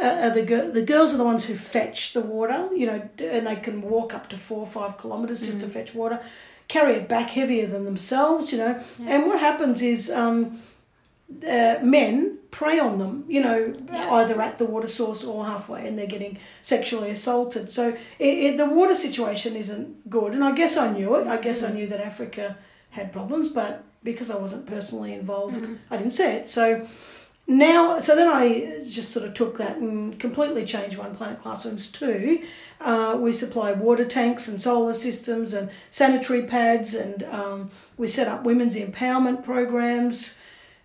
Uh, 0.00 0.30
the 0.30 0.42
gir- 0.42 0.70
the 0.70 0.82
girls 0.82 1.12
are 1.12 1.18
the 1.18 1.24
ones 1.24 1.44
who 1.44 1.54
fetch 1.54 2.12
the 2.14 2.20
water, 2.22 2.68
you 2.74 2.86
know, 2.86 3.02
and 3.18 3.46
they 3.46 3.56
can 3.56 3.82
walk 3.82 4.14
up 4.14 4.28
to 4.30 4.36
four 4.38 4.60
or 4.60 4.66
five 4.66 4.96
kilometres 4.98 5.44
just 5.46 5.60
to 5.60 5.66
fetch 5.68 5.94
water, 5.94 6.18
carry 6.66 6.94
it 6.94 7.08
back 7.08 7.28
heavier 7.30 7.66
than 7.66 7.84
themselves, 7.84 8.52
you 8.52 8.58
know. 8.58 8.80
And 9.06 9.26
what 9.26 9.38
happens 9.38 9.82
is 9.82 10.10
um, 10.10 10.60
uh, 11.46 11.76
men 11.82 12.38
prey 12.50 12.78
on 12.78 12.98
them, 12.98 13.24
you 13.28 13.40
know, 13.42 13.70
Yeah. 13.92 14.12
either 14.14 14.40
at 14.40 14.58
the 14.58 14.64
water 14.64 14.86
source 14.86 15.24
or 15.24 15.44
halfway, 15.46 15.86
and 15.86 15.98
they're 15.98 16.06
getting 16.06 16.38
sexually 16.62 17.10
assaulted. 17.10 17.68
So 17.68 17.88
it, 18.18 18.34
it, 18.46 18.56
the 18.56 18.66
water 18.66 18.94
situation 18.94 19.56
isn't 19.56 20.08
good. 20.08 20.32
And 20.32 20.42
I 20.42 20.52
guess 20.52 20.76
I 20.76 20.90
knew 20.90 21.16
it. 21.16 21.26
I 21.26 21.36
guess 21.36 21.62
I 21.62 21.70
knew 21.72 21.86
that 21.88 22.00
Africa 22.00 22.56
had 22.90 23.12
problems, 23.12 23.48
but 23.50 23.84
because 24.02 24.30
I 24.30 24.36
wasn't 24.36 24.66
personally 24.66 25.12
involved, 25.14 25.64
I 25.90 25.96
didn't 25.98 26.12
see 26.12 26.24
it. 26.24 26.48
So 26.48 26.86
now, 27.58 27.98
so 27.98 28.14
then 28.16 28.28
I 28.28 28.82
just 28.84 29.10
sort 29.10 29.26
of 29.26 29.34
took 29.34 29.58
that 29.58 29.76
and 29.76 30.18
completely 30.18 30.64
changed 30.64 30.96
One 30.98 31.14
Planet 31.14 31.40
Classrooms 31.42 31.90
too. 31.90 32.42
uh, 32.80 33.16
we 33.18 33.32
supply 33.32 33.72
water 33.72 34.04
tanks 34.04 34.48
and 34.48 34.60
solar 34.60 34.92
systems 34.92 35.54
and 35.54 35.70
sanitary 35.90 36.42
pads, 36.42 36.94
and 36.94 37.22
um, 37.24 37.70
we 37.96 38.06
set 38.08 38.26
up 38.28 38.44
women's 38.44 38.76
empowerment 38.76 39.44
programs. 39.44 40.36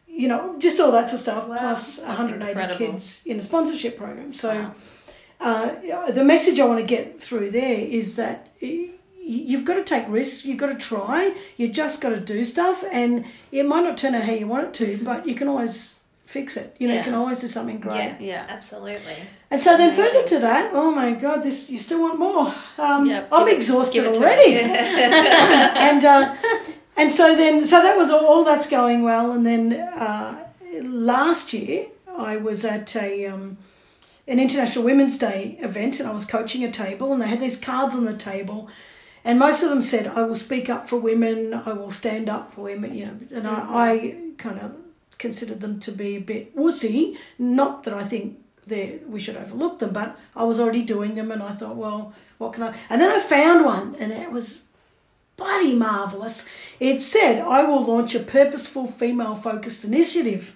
You 0.07 0.27
know, 0.27 0.55
just 0.59 0.79
all 0.79 0.91
that 0.93 1.09
sort 1.09 1.15
of 1.15 1.19
stuff, 1.21 1.47
Wow, 1.47 1.73
180 1.75 2.49
incredible. 2.51 2.77
kids 2.77 3.21
in 3.25 3.37
a 3.37 3.41
sponsorship 3.41 3.97
program. 3.97 4.33
So, 4.33 4.49
Wow. 4.49 5.75
uh, 5.89 6.11
the 6.11 6.23
message 6.23 6.59
I 6.59 6.65
want 6.65 6.79
to 6.79 6.85
get 6.85 7.19
through 7.19 7.51
there 7.51 7.79
is 7.79 8.15
that 8.15 8.47
you've 8.59 9.65
got 9.65 9.75
to 9.75 9.83
take 9.83 10.05
risks, 10.07 10.45
you've 10.45 10.57
got 10.57 10.67
to 10.71 10.75
try, 10.77 11.35
you 11.57 11.67
just 11.67 12.01
got 12.01 12.09
to 12.09 12.19
do 12.19 12.43
stuff, 12.45 12.83
and 12.91 13.25
it 13.51 13.65
might 13.67 13.83
not 13.83 13.97
turn 13.97 14.15
out 14.15 14.23
how 14.23 14.31
you 14.33 14.47
want 14.47 14.67
it 14.69 14.73
to, 14.75 15.03
but 15.03 15.27
you 15.27 15.35
can 15.35 15.47
always 15.47 15.96
fix 16.27 16.57
it. 16.57 16.75
You 16.77 16.87
know, 16.89 16.95
you 16.95 17.03
can 17.03 17.13
always 17.13 17.39
do 17.39 17.47
something 17.47 17.79
great. 17.79 17.95
Yeah, 17.95 18.15
Yeah. 18.19 18.45
absolutely. 18.49 19.15
And 19.49 19.61
so 19.61 19.77
then 19.77 19.89
Amazing. 19.93 20.03
further 20.05 20.27
to 20.27 20.39
that, 20.39 20.71
oh 20.73 20.91
my 20.91 21.13
god, 21.13 21.41
this 21.41 21.69
you 21.69 21.77
still 21.79 22.01
want 22.01 22.19
more. 22.19 22.53
Um, 22.77 23.05
Yep, 23.05 23.29
I'm 23.31 23.45
give 23.47 23.55
exhausted 23.55 24.03
it 24.03 24.13
to 24.13 24.19
already. 24.19 24.53
and 25.87 26.03
uh, 26.03 26.35
and 26.97 27.11
so 27.11 27.35
then 27.35 27.65
so 27.65 27.81
that 27.81 27.97
was 27.97 28.09
all, 28.09 28.25
all 28.25 28.43
that's 28.43 28.69
going 28.69 29.03
well 29.03 29.31
and 29.31 29.45
then 29.45 29.73
uh, 29.73 30.47
last 30.83 31.53
year 31.53 31.87
I 32.17 32.35
was 32.37 32.65
at 32.65 32.93
a 32.95 33.25
um, 33.27 33.57
an 34.27 34.39
International 34.39 34.83
Women's 34.83 35.17
Day 35.17 35.57
event 35.61 35.99
and 36.01 36.09
I 36.09 36.11
was 36.11 36.25
coaching 36.25 36.63
a 36.63 36.71
table 36.71 37.13
and 37.13 37.21
they 37.21 37.27
had 37.27 37.39
these 37.39 37.57
cards 37.57 37.95
on 37.95 38.03
the 38.05 38.17
table 38.17 38.67
and 39.23 39.39
most 39.39 39.63
of 39.63 39.69
them 39.69 39.81
said 39.81 40.07
I 40.07 40.23
will 40.23 40.35
speak 40.35 40.69
up 40.69 40.89
for 40.89 40.97
women 40.97 41.53
I 41.53 41.71
will 41.71 41.91
stand 41.91 42.27
up 42.27 42.53
for 42.53 42.61
women 42.61 42.93
you 42.93 43.05
know 43.05 43.17
and 43.31 43.47
I, 43.47 43.59
I 43.91 44.15
kind 44.37 44.59
of 44.59 44.73
considered 45.17 45.61
them 45.61 45.79
to 45.79 45.91
be 45.91 46.15
a 46.15 46.21
bit 46.21 46.55
wussy 46.55 47.17
not 47.37 47.83
that 47.83 47.93
I 47.93 48.03
think 48.03 48.39
we 49.07 49.19
should 49.19 49.37
overlook 49.37 49.79
them 49.79 49.93
but 49.93 50.19
I 50.35 50.43
was 50.43 50.59
already 50.59 50.83
doing 50.83 51.15
them 51.15 51.31
and 51.31 51.41
I 51.41 51.53
thought 51.53 51.75
well 51.75 52.13
what 52.37 52.53
can 52.53 52.63
I 52.63 52.75
and 52.89 53.01
then 53.01 53.11
I 53.11 53.19
found 53.19 53.65
one 53.65 53.95
and 53.95 54.11
it 54.11 54.31
was 54.31 54.67
bloody 55.37 55.73
marvellous. 55.73 56.49
It 56.79 56.99
said, 56.99 57.39
I 57.39 57.63
will 57.63 57.83
launch 57.83 58.15
a 58.15 58.19
purposeful 58.19 58.87
female 58.87 59.35
focused 59.35 59.85
initiative. 59.85 60.55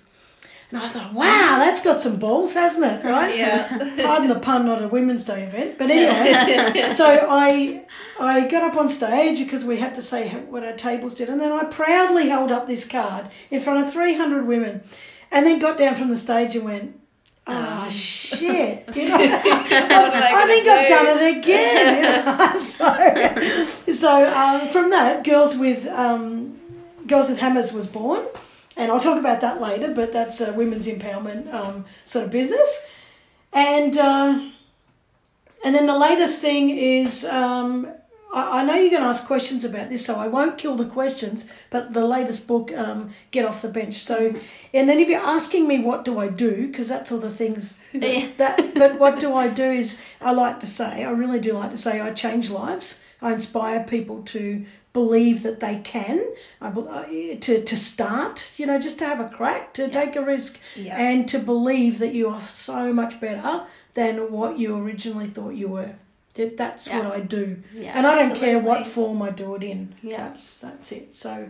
And 0.72 0.80
I 0.82 0.88
thought, 0.88 1.14
wow, 1.14 1.58
that's 1.60 1.84
got 1.84 2.00
some 2.00 2.18
balls, 2.18 2.54
hasn't 2.54 2.86
it? 2.86 3.04
Right? 3.06 3.36
Yeah. 3.42 3.68
Pardon 4.04 4.30
the 4.30 4.40
pun, 4.40 4.66
not 4.66 4.82
a 4.82 4.88
Women's 4.88 5.26
Day 5.26 5.44
event. 5.44 5.78
But 5.78 5.90
anyway, 5.92 6.90
so 6.94 7.28
I 7.30 7.84
I 8.20 8.48
got 8.48 8.64
up 8.64 8.78
on 8.78 8.88
stage 8.88 9.40
because 9.40 9.66
we 9.66 9.78
had 9.78 9.96
to 9.96 10.02
say 10.02 10.30
what 10.30 10.64
our 10.64 10.74
tables 10.74 11.16
did. 11.16 11.30
And 11.30 11.42
then 11.42 11.52
I 11.52 11.66
proudly 11.66 12.30
held 12.30 12.52
up 12.52 12.68
this 12.68 12.88
card 12.88 13.28
in 13.50 13.62
front 13.62 13.86
of 13.86 13.92
300 13.92 14.46
women 14.46 14.84
and 15.32 15.46
then 15.46 15.60
got 15.60 15.78
down 15.78 15.96
from 15.96 16.10
the 16.10 16.16
stage 16.16 16.56
and 16.56 16.66
went, 16.66 17.00
ah, 17.48 17.88
shit. 17.90 18.88
You 18.96 19.10
know? 19.10 19.18
What 19.18 20.14
I 20.14 20.46
think 20.48 20.66
do? 20.66 20.72
I've 20.72 20.88
done 20.88 21.18
it 21.18 21.38
again. 21.38 21.96
you 21.96 22.02
know. 22.04 22.58
so, 22.58 23.92
so 23.92 24.34
um, 24.34 24.70
from 24.70 24.90
that, 24.92 25.24
girls 25.24 25.58
with 25.58 25.88
um, 25.88 26.60
girls 27.08 27.30
with 27.30 27.40
hammers 27.40 27.74
was 27.74 27.88
born, 27.88 28.26
and 28.78 28.92
I'll 28.92 29.00
talk 29.00 29.20
about 29.20 29.42
that 29.42 29.62
later. 29.62 29.94
But 29.94 30.14
that's 30.14 30.42
a 30.42 30.54
women's 30.54 30.88
empowerment 30.88 31.54
um, 31.54 31.86
sort 32.06 32.26
of 32.26 32.32
business, 32.32 32.88
and 33.54 33.98
uh, 33.98 34.50
and 35.64 35.76
then 35.76 35.86
the 35.86 35.98
latest 35.98 36.42
thing 36.42 36.70
is. 36.70 37.26
Um, 37.26 37.88
I 38.34 38.62
I 38.62 38.64
know 38.64 38.76
you're 38.76 38.90
going 38.92 39.02
to 39.04 39.10
ask 39.10 39.28
questions 39.28 39.66
about 39.66 39.90
this, 39.90 40.06
so 40.06 40.16
I 40.16 40.28
won't 40.28 40.58
kill 40.58 40.76
the 40.76 40.86
questions. 40.86 41.52
But 41.70 41.94
the 41.94 42.06
latest 42.06 42.48
book, 42.48 42.72
um, 42.72 43.10
Get 43.32 43.44
Off 43.44 43.62
the 43.62 43.68
Bench. 43.68 43.96
So, 43.96 44.34
and 44.74 44.88
then 44.88 45.00
if 45.00 45.10
you're 45.10 45.20
asking 45.20 45.68
me 45.68 45.80
what 45.80 46.06
do 46.06 46.18
I 46.18 46.30
do, 46.30 46.68
because 46.68 46.88
that's 46.88 47.12
all 47.12 47.18
the 47.20 47.30
things 47.30 47.84
Yeah. 47.94 48.28
that 48.38 48.74
but 48.76 48.98
what 49.00 49.20
do 49.20 49.34
I 49.36 49.50
do 49.50 49.70
is 49.70 50.00
I 50.22 50.32
like 50.32 50.62
to 50.62 50.66
say, 50.66 51.04
I 51.04 51.12
really 51.12 51.42
do 51.42 51.52
like 51.54 51.72
to 51.72 51.78
say 51.78 52.00
I 52.00 52.14
change 52.14 52.50
lives. 52.50 53.02
I 53.22 53.34
inspire 53.34 53.84
people 53.84 54.24
to 54.24 54.66
believe 54.94 55.44
that 55.44 55.60
they 55.62 55.80
can, 55.80 56.22
uh, 56.62 56.72
to, 57.40 57.64
to 57.64 57.78
start, 57.78 58.52
you 58.58 58.66
know, 58.66 58.78
just 58.78 59.00
to 59.00 59.06
have 59.06 59.20
a 59.22 59.30
crack, 59.30 59.74
to 59.76 59.88
take 59.90 60.16
a 60.18 60.22
risk, 60.22 60.60
Yeah. 60.76 60.98
and 61.00 61.28
to 61.30 61.40
believe 61.40 62.00
that 62.00 62.14
you 62.14 62.28
are 62.28 62.42
so 62.50 62.92
much 62.92 63.20
better 63.22 63.64
than 63.94 64.32
what 64.32 64.58
you 64.60 64.76
originally 64.78 65.28
thought 65.28 65.52
you 65.52 65.68
were. 65.70 65.92
That's 66.36 66.88
Yeah. 66.88 67.00
what 67.00 67.12
I 67.14 67.20
do. 67.22 67.62
Yeah. 67.74 67.94
and 67.98 68.06
I 68.08 68.16
don't 68.18 68.36
care 68.36 68.58
what 68.60 68.88
form 68.88 69.22
I 69.22 69.30
do 69.32 69.56
it 69.56 69.64
in. 69.64 69.94
Yeah. 70.02 70.18
That's 70.18 70.62
that's 70.62 70.92
it. 70.92 71.14
So 71.14 71.50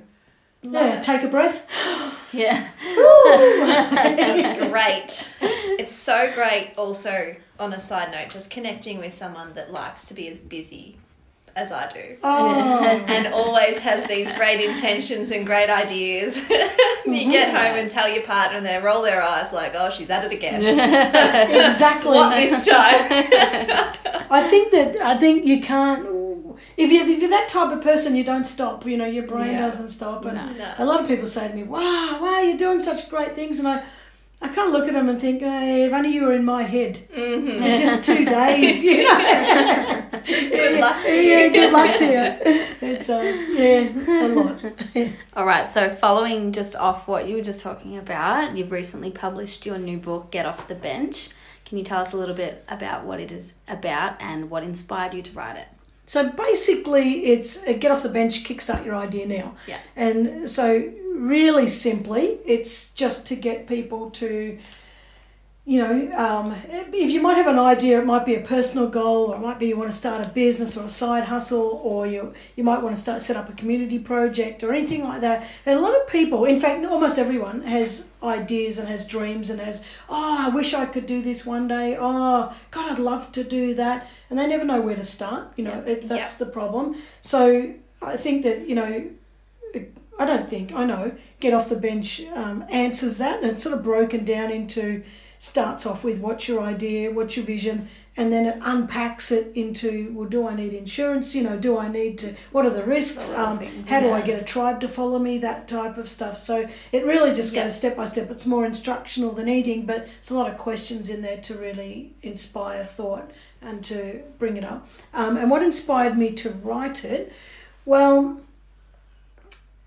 yeah, 0.63 1.01
take 1.01 1.23
a 1.23 1.27
breath. 1.27 1.67
Yeah. 2.33 2.65
Great. 4.69 5.33
It's 5.41 5.93
so 5.93 6.31
great 6.33 6.71
also, 6.77 7.35
on 7.59 7.73
a 7.73 7.79
side 7.79 8.11
note, 8.11 8.29
just 8.29 8.49
connecting 8.49 8.99
with 8.99 9.13
someone 9.13 9.53
that 9.55 9.71
likes 9.73 10.07
to 10.07 10.13
be 10.13 10.27
as 10.29 10.39
busy 10.39 10.97
as 11.55 11.71
I 11.71 11.87
do. 11.89 12.17
Oh, 12.23 13.03
And 13.07 13.27
always 13.33 13.79
has 13.79 14.07
these 14.07 14.31
great 14.33 14.61
intentions 14.61 15.31
and 15.31 15.45
great 15.45 15.69
ideas. 15.69 16.49
you 17.05 17.29
get 17.29 17.49
home 17.55 17.77
and 17.79 17.89
tell 17.89 18.07
your 18.09 18.23
partner 18.23 18.57
and 18.57 18.65
they 18.65 18.77
roll 18.79 19.01
their 19.01 19.21
eyes 19.21 19.51
like, 19.51 19.73
oh, 19.75 19.89
she's 19.89 20.09
at 20.09 20.23
it 20.23 20.31
again. 20.31 20.61
exactly. 20.65 22.11
what 22.11 22.35
this 22.35 22.65
time? 22.67 23.05
I 24.31 24.47
think 24.49 24.71
that 24.71 24.97
I 25.01 25.17
think 25.17 25.45
you 25.45 25.61
can't. 25.61 26.07
If 26.77 26.91
you 26.91 27.01
if 27.03 27.19
you're 27.21 27.29
that 27.31 27.49
type 27.49 27.71
of 27.71 27.81
person, 27.83 28.15
you 28.15 28.23
don't 28.23 28.45
stop. 28.45 28.85
You 28.85 28.97
know, 28.97 29.05
your 29.05 29.23
brain 29.27 29.51
Yeah. 29.53 29.61
doesn't 29.61 29.89
stop. 29.89 30.25
And 30.25 30.57
No. 30.57 30.73
A 30.77 30.85
lot 30.85 31.01
of 31.01 31.07
people 31.07 31.27
say 31.27 31.47
to 31.47 31.53
me, 31.53 31.63
"Wow, 31.63 32.19
wow, 32.21 32.39
you're 32.41 32.57
doing 32.57 32.79
such 32.79 33.09
great 33.09 33.35
things," 33.35 33.59
and 33.59 33.67
I. 33.67 33.83
I 34.43 34.47
kind 34.47 34.69
of 34.69 34.73
look 34.73 34.87
at 34.87 34.95
them 34.95 35.07
and 35.07 35.21
think, 35.21 35.41
hey, 35.43 35.83
if 35.83 35.93
only 35.93 36.09
you 36.09 36.23
were 36.23 36.33
in 36.33 36.43
my 36.43 36.63
head 36.63 36.97
Mhm. 37.15 37.57
for 37.59 37.79
just 37.79 38.03
two 38.03 38.25
days, 38.25 38.83
you 38.83 39.03
know. 39.03 40.01
Good 40.51 40.79
luck 40.79 41.05
to 41.05 41.15
Yeah, 41.15 41.45
you. 41.45 41.53
good 41.53 41.71
luck 41.73 41.97
to 41.97 42.05
you. 42.05 42.63
It's 42.89 43.09
um, 43.09 43.23
yeah, 43.51 44.25
a 44.25 44.27
lot. 44.27 44.59
All 45.35 45.45
right, 45.45 45.69
so 45.69 45.89
following 45.89 46.51
just 46.51 46.75
off 46.75 47.07
what 47.07 47.27
you 47.27 47.35
were 47.35 47.41
just 47.41 47.61
talking 47.61 47.97
about, 47.97 48.55
you've 48.55 48.71
recently 48.71 49.11
published 49.11 49.65
your 49.65 49.77
new 49.77 49.97
book, 49.97 50.31
Get 50.31 50.45
Off 50.45 50.67
the 50.67 50.75
Bench. 50.75 51.29
Can 51.65 51.77
you 51.77 51.83
tell 51.83 52.01
us 52.01 52.11
a 52.13 52.17
little 52.17 52.35
bit 52.35 52.63
about 52.67 53.05
what 53.05 53.19
it 53.19 53.31
is 53.31 53.53
about 53.67 54.21
and 54.21 54.49
what 54.49 54.63
inspired 54.63 55.13
you 55.13 55.21
to 55.21 55.31
write 55.31 55.57
it? 55.57 55.67
So 56.05 56.29
basically, 56.29 57.25
it's 57.27 57.63
a 57.63 57.73
get 57.73 57.91
off 57.91 58.03
the 58.03 58.09
bench, 58.09 58.43
kickstart 58.43 58.83
your 58.85 58.95
idea 58.95 59.25
now. 59.25 59.55
Yeah. 59.67 59.77
And 59.95 60.49
so, 60.49 60.91
really 61.15 61.69
simply, 61.69 62.39
it's 62.45 62.93
just 62.93 63.25
to 63.27 63.37
get 63.37 63.67
people 63.67 64.09
to, 64.11 64.59
you 65.63 65.77
know, 65.77 66.11
um, 66.17 66.55
if 66.65 67.11
you 67.11 67.21
might 67.21 67.37
have 67.37 67.45
an 67.45 67.59
idea, 67.59 67.99
it 67.99 68.05
might 68.05 68.25
be 68.25 68.33
a 68.33 68.41
personal 68.41 68.89
goal, 68.89 69.25
or 69.27 69.35
it 69.35 69.39
might 69.39 69.59
be 69.59 69.67
you 69.67 69.77
want 69.77 69.91
to 69.91 69.95
start 69.95 70.25
a 70.25 70.27
business 70.27 70.75
or 70.75 70.85
a 70.85 70.89
side 70.89 71.25
hustle, 71.25 71.79
or 71.83 72.07
you 72.07 72.33
you 72.55 72.63
might 72.63 72.81
want 72.81 72.95
to 72.95 73.01
start 73.01 73.21
set 73.21 73.37
up 73.37 73.47
a 73.47 73.53
community 73.53 73.99
project 73.99 74.63
or 74.63 74.73
anything 74.73 75.03
like 75.03 75.21
that. 75.21 75.47
And 75.67 75.77
a 75.77 75.81
lot 75.81 75.95
of 75.95 76.07
people, 76.07 76.45
in 76.45 76.59
fact, 76.59 76.83
almost 76.83 77.19
everyone 77.19 77.61
has 77.61 78.09
ideas 78.23 78.79
and 78.79 78.87
has 78.87 79.05
dreams 79.05 79.51
and 79.51 79.61
has, 79.61 79.85
oh, 80.09 80.37
I 80.39 80.49
wish 80.49 80.73
I 80.73 80.87
could 80.87 81.05
do 81.05 81.21
this 81.21 81.45
one 81.45 81.67
day. 81.67 81.95
Oh, 81.99 82.55
God, 82.71 82.91
I'd 82.91 82.99
love 82.99 83.31
to 83.33 83.43
do 83.43 83.75
that, 83.75 84.09
and 84.31 84.39
they 84.39 84.47
never 84.47 84.65
know 84.65 84.81
where 84.81 84.95
to 84.95 85.03
start. 85.03 85.53
You 85.57 85.65
know, 85.65 85.83
it, 85.85 86.07
that's 86.07 86.37
the 86.37 86.47
problem. 86.47 86.95
So 87.21 87.71
I 88.01 88.17
think 88.17 88.43
that 88.43 88.67
you 88.67 88.75
know. 88.75 89.09
I 90.19 90.25
don't 90.25 90.47
think 90.47 90.71
I 90.73 90.85
know. 90.85 91.13
Get 91.39 91.51
off 91.53 91.69
the 91.69 91.75
bench 91.75 92.21
um, 92.35 92.63
answers 92.69 93.17
that, 93.17 93.41
and 93.41 93.53
it's 93.53 93.63
sort 93.63 93.75
of 93.75 93.81
broken 93.81 94.23
down 94.23 94.51
into 94.51 95.03
starts 95.41 95.87
off 95.87 96.03
with 96.03 96.19
what's 96.19 96.47
your 96.47 96.61
idea, 96.61 97.09
what's 97.09 97.35
your 97.35 97.43
vision, 97.43 97.87
and 98.15 98.31
then 98.31 98.45
it 98.45 98.59
unpacks 98.61 99.31
it 99.31 99.51
into 99.55 100.13
well, 100.13 100.29
do 100.29 100.47
I 100.47 100.53
need 100.53 100.71
insurance? 100.71 101.33
You 101.33 101.41
know, 101.41 101.57
do 101.57 101.79
I 101.79 101.87
need 101.87 102.19
to? 102.19 102.35
What 102.51 102.63
are 102.67 102.69
the 102.69 102.83
risks? 102.83 103.31
A 103.31 103.33
lot 103.33 103.39
of 103.41 103.47
Um, 103.47 103.57
things, 103.65 103.89
how 103.89 104.01
do 104.01 104.11
I 104.11 104.21
get 104.21 104.39
a 104.39 104.43
tribe 104.43 104.79
to 104.81 104.87
follow 104.87 105.17
me? 105.17 105.39
That 105.39 105.67
type 105.67 105.97
of 105.97 106.07
stuff. 106.07 106.37
So 106.37 106.69
it 106.91 107.05
really 107.07 107.33
just 107.33 107.55
Yeah. 107.55 107.63
goes 107.63 107.75
step 107.75 107.97
by 107.97 108.05
step. 108.05 108.29
It's 108.29 108.45
more 108.45 108.67
instructional 108.67 109.31
than 109.31 109.49
anything, 109.49 109.87
but 109.87 110.07
it's 110.19 110.29
a 110.29 110.35
lot 110.35 110.47
of 110.47 110.59
questions 110.59 111.09
in 111.09 111.23
there 111.23 111.37
to 111.37 111.55
really 111.55 112.13
inspire 112.21 112.83
thought 112.83 113.31
and 113.63 113.83
to 113.85 114.21
bring 114.37 114.57
it 114.57 114.63
up. 114.63 114.87
Um, 115.11 115.37
and 115.37 115.49
what 115.49 115.63
inspired 115.63 116.19
me 116.19 116.33
to 116.33 116.51
write 116.51 117.03
it? 117.03 117.33
Well, 117.83 118.41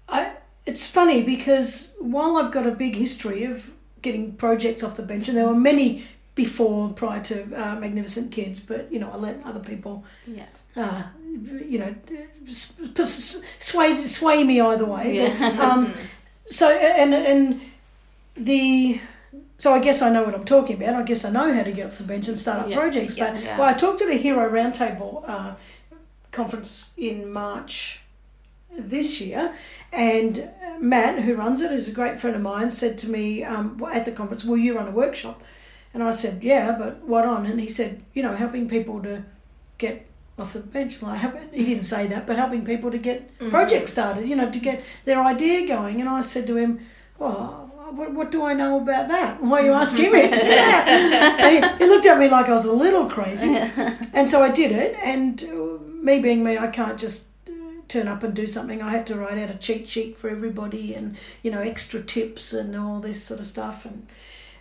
I 0.08 0.32
it's 0.66 0.84
funny 0.84 1.22
because 1.22 1.94
while 2.00 2.38
I've 2.38 2.50
got 2.50 2.66
a 2.66 2.72
big 2.72 2.96
history 2.96 3.44
of 3.44 3.70
getting 4.04 4.32
projects 4.34 4.84
off 4.84 4.96
the 4.96 5.02
bench, 5.02 5.26
and 5.28 5.36
there 5.36 5.46
were 5.48 5.54
many 5.72 6.04
before 6.36 6.90
prior 6.90 7.20
to 7.22 7.42
uh, 7.54 7.74
Magnificent 7.80 8.30
Kids, 8.30 8.60
but 8.60 8.92
you 8.92 8.98
know 9.00 9.10
I 9.10 9.16
let 9.16 9.36
other 9.44 9.60
people, 9.60 10.04
Yeah. 10.26 10.46
uh, 10.76 11.02
you 11.72 11.78
know, 11.80 11.94
sway 13.58 14.06
sway 14.06 14.44
me 14.44 14.60
either 14.60 14.84
way. 14.84 15.34
But, 15.38 15.58
um, 15.58 15.92
so 16.44 16.70
and 16.70 17.14
and 17.14 17.60
the 18.36 19.00
so 19.58 19.72
I 19.72 19.78
guess 19.78 20.02
I 20.02 20.10
know 20.10 20.22
what 20.24 20.34
I'm 20.34 20.44
talking 20.44 20.76
about. 20.82 20.94
I 20.94 21.02
guess 21.02 21.24
I 21.24 21.30
know 21.30 21.52
how 21.52 21.62
to 21.62 21.72
get 21.72 21.86
off 21.86 21.98
the 21.98 22.04
bench 22.04 22.28
and 22.28 22.38
start 22.38 22.60
up 22.62 22.68
Yeah. 22.68 22.76
projects. 22.78 23.14
But 23.14 23.40
Yeah. 23.42 23.58
well, 23.58 23.68
I 23.68 23.72
talked 23.74 24.02
at 24.02 24.08
a 24.08 24.14
Hero 24.14 24.48
Roundtable 24.50 25.22
uh, 25.28 25.54
conference 26.32 26.92
in 26.96 27.30
March 27.32 28.00
this 28.78 29.20
year, 29.20 29.54
and 29.92 30.50
Matt, 30.80 31.20
who 31.20 31.34
runs 31.34 31.60
it, 31.60 31.72
is 31.72 31.88
a 31.88 31.92
great 31.92 32.18
friend 32.20 32.36
of 32.36 32.42
mine, 32.42 32.70
said 32.70 32.98
to 32.98 33.08
me 33.08 33.44
um, 33.44 33.82
at 33.92 34.04
the 34.04 34.12
conference, 34.12 34.44
"Will 34.44 34.56
you 34.58 34.76
run 34.76 34.88
a 34.88 34.90
workshop?" 34.90 35.42
And 35.92 36.02
I 36.02 36.10
said, 36.10 36.42
"Yeah, 36.42 36.72
but 36.78 37.02
what 37.02 37.24
on?" 37.24 37.46
And 37.46 37.60
he 37.60 37.68
said, 37.68 38.02
"You 38.14 38.22
know, 38.22 38.34
helping 38.34 38.68
people 38.68 39.00
to 39.02 39.24
get 39.78 40.06
off 40.38 40.52
the 40.52 40.60
bench." 40.60 41.02
Like 41.02 41.52
he 41.52 41.64
didn't 41.64 41.84
say 41.84 42.06
that, 42.08 42.26
but 42.26 42.36
helping 42.36 42.64
people 42.64 42.90
to 42.90 42.98
get 42.98 43.30
projects 43.50 43.92
started. 43.92 44.28
You 44.28 44.36
know, 44.36 44.50
to 44.50 44.58
get 44.58 44.84
their 45.04 45.22
idea 45.22 45.66
going. 45.68 46.00
And 46.00 46.08
I 46.08 46.20
said 46.22 46.46
to 46.48 46.56
him, 46.56 46.80
"Well." 47.18 47.60
What, 47.94 48.12
what 48.12 48.30
do 48.32 48.42
I 48.44 48.54
know 48.54 48.78
about 48.80 49.06
that? 49.08 49.40
Why 49.40 49.60
are 49.60 49.66
you 49.66 49.72
asking 49.72 50.10
me 50.10 50.22
to 50.22 50.34
do 50.34 50.40
that? 50.40 51.78
He, 51.78 51.84
he 51.84 51.88
looked 51.88 52.06
at 52.06 52.18
me 52.18 52.28
like 52.28 52.46
I 52.48 52.52
was 52.52 52.64
a 52.64 52.72
little 52.72 53.08
crazy. 53.08 53.54
And 54.14 54.28
so 54.28 54.42
I 54.42 54.50
did 54.50 54.72
it. 54.72 54.96
And 55.00 55.40
uh, 55.44 55.78
me 56.02 56.18
being 56.18 56.42
me, 56.42 56.58
I 56.58 56.66
can't 56.68 56.98
just 56.98 57.28
uh, 57.28 57.33
turn 57.88 58.08
up 58.08 58.22
and 58.22 58.34
do 58.34 58.46
something. 58.46 58.82
I 58.82 58.90
had 58.90 59.06
to 59.08 59.16
write 59.16 59.38
out 59.38 59.50
a 59.50 59.54
cheat 59.54 59.88
sheet 59.88 60.16
for 60.16 60.28
everybody 60.28 60.94
and, 60.94 61.16
you 61.42 61.50
know, 61.50 61.60
extra 61.60 62.02
tips 62.02 62.52
and 62.52 62.76
all 62.76 63.00
this 63.00 63.22
sort 63.22 63.40
of 63.40 63.46
stuff. 63.46 63.84
And 63.84 64.06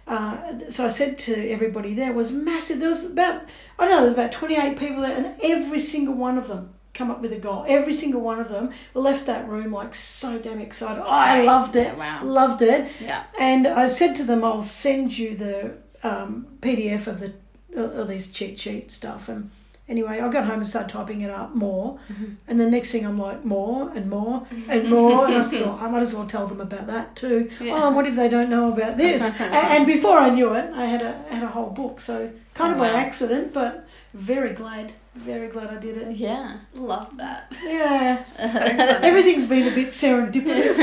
uh, 0.07 0.69
so 0.69 0.85
I 0.85 0.89
said 0.89 1.17
to 1.19 1.49
everybody 1.49 1.93
there, 1.93 2.13
was 2.13 2.31
massive. 2.31 2.79
There 2.79 2.89
was 2.89 3.09
about, 3.11 3.43
I 3.79 3.85
don't 3.85 3.91
know, 3.91 4.01
there's 4.01 4.13
about 4.13 4.31
28 4.31 4.77
people 4.77 5.01
there, 5.01 5.15
and 5.15 5.35
every 5.41 5.79
single 5.79 6.15
one 6.15 6.37
of 6.37 6.47
them 6.47 6.73
come 6.93 7.09
up 7.09 7.21
with 7.21 7.33
a 7.33 7.37
goal. 7.37 7.65
Every 7.67 7.93
single 7.93 8.21
one 8.21 8.39
of 8.39 8.49
them 8.49 8.71
left 8.93 9.25
that 9.25 9.47
room 9.47 9.71
like 9.71 9.95
so 9.95 10.37
damn 10.37 10.59
excited. 10.59 11.01
Oh, 11.01 11.09
I 11.09 11.43
loved 11.43 11.75
it. 11.75 11.97
Wow. 11.97 12.23
Loved 12.23 12.61
it. 12.61 12.91
Yeah. 13.01 13.23
And 13.39 13.67
I 13.67 13.87
said 13.87 14.15
to 14.15 14.23
them, 14.23 14.43
I'll 14.43 14.61
send 14.61 15.17
you 15.17 15.35
the 15.35 15.77
um, 16.03 16.47
PDF 16.61 17.07
of 17.07 17.19
the 17.19 17.33
of 17.75 18.07
these 18.07 18.31
cheat 18.31 18.59
sheet 18.59 18.91
stuff. 18.91 19.27
And 19.27 19.49
anyway, 19.87 20.19
I 20.19 20.29
got 20.29 20.45
home 20.45 20.59
and 20.59 20.67
started 20.67 20.89
typing 20.89 21.21
it 21.21 21.29
up 21.29 21.55
more. 21.55 21.99
Mm-hmm. 22.11 22.33
And 22.47 22.59
the 22.59 22.69
next 22.69 22.91
thing 22.91 23.05
I'm 23.05 23.17
like, 23.19 23.43
more 23.45 23.91
and 23.95 24.09
more 24.09 24.45
and 24.69 24.89
more. 24.89 25.25
and 25.25 25.35
I 25.35 25.41
thought, 25.43 25.81
I 25.81 25.89
might 25.89 26.01
as 26.01 26.13
well 26.15 26.25
tell 26.27 26.47
them 26.47 26.61
about 26.61 26.87
that 26.87 27.15
too. 27.15 27.49
Yeah. 27.61 27.73
Oh, 27.83 27.91
what 27.91 28.07
if 28.07 28.15
they 28.15 28.29
don't 28.29 28.49
know 28.49 28.71
about 28.71 28.97
this? 28.97 29.39
And, 29.41 29.85
before 29.85 30.17
I 30.17 30.29
knew 30.29 30.53
it, 30.55 30.71
I 30.73 30.85
had 30.85 31.01
a 31.01 31.13
had 31.29 31.43
a 31.43 31.47
whole 31.47 31.69
book. 31.69 31.99
So 31.99 32.31
kind 32.53 32.71
of 32.73 32.79
by 32.79 32.91
Wow. 32.91 32.97
accident, 32.97 33.53
but 33.53 33.85
very 34.13 34.53
glad, 34.53 34.93
very 35.15 35.47
glad 35.47 35.69
I 35.69 35.77
did 35.79 35.97
it. 35.97 36.15
Yeah. 36.15 36.57
Love 36.73 37.17
that. 37.17 37.51
Yeah. 37.63 38.23
So. 38.23 38.59
Everything's 39.09 39.47
been 39.47 39.67
a 39.71 39.75
bit 39.75 39.87
serendipitous. 39.87 40.79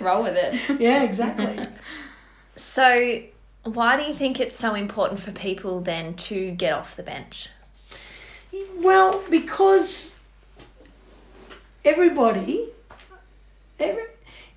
Roll 0.00 0.22
with 0.22 0.36
it. 0.36 0.80
yeah, 0.80 1.02
exactly. 1.02 1.58
So, 2.56 3.22
why 3.64 3.96
do 3.96 4.02
you 4.04 4.14
think 4.14 4.38
it's 4.40 4.58
so 4.58 4.74
important 4.74 5.20
for 5.20 5.32
people 5.32 5.80
then 5.80 6.14
to 6.14 6.50
get 6.52 6.72
off 6.72 6.94
the 6.96 7.02
bench? 7.02 7.48
Well, 8.76 9.22
because 9.30 10.14
everybody, 11.84 12.68
every, 13.78 14.04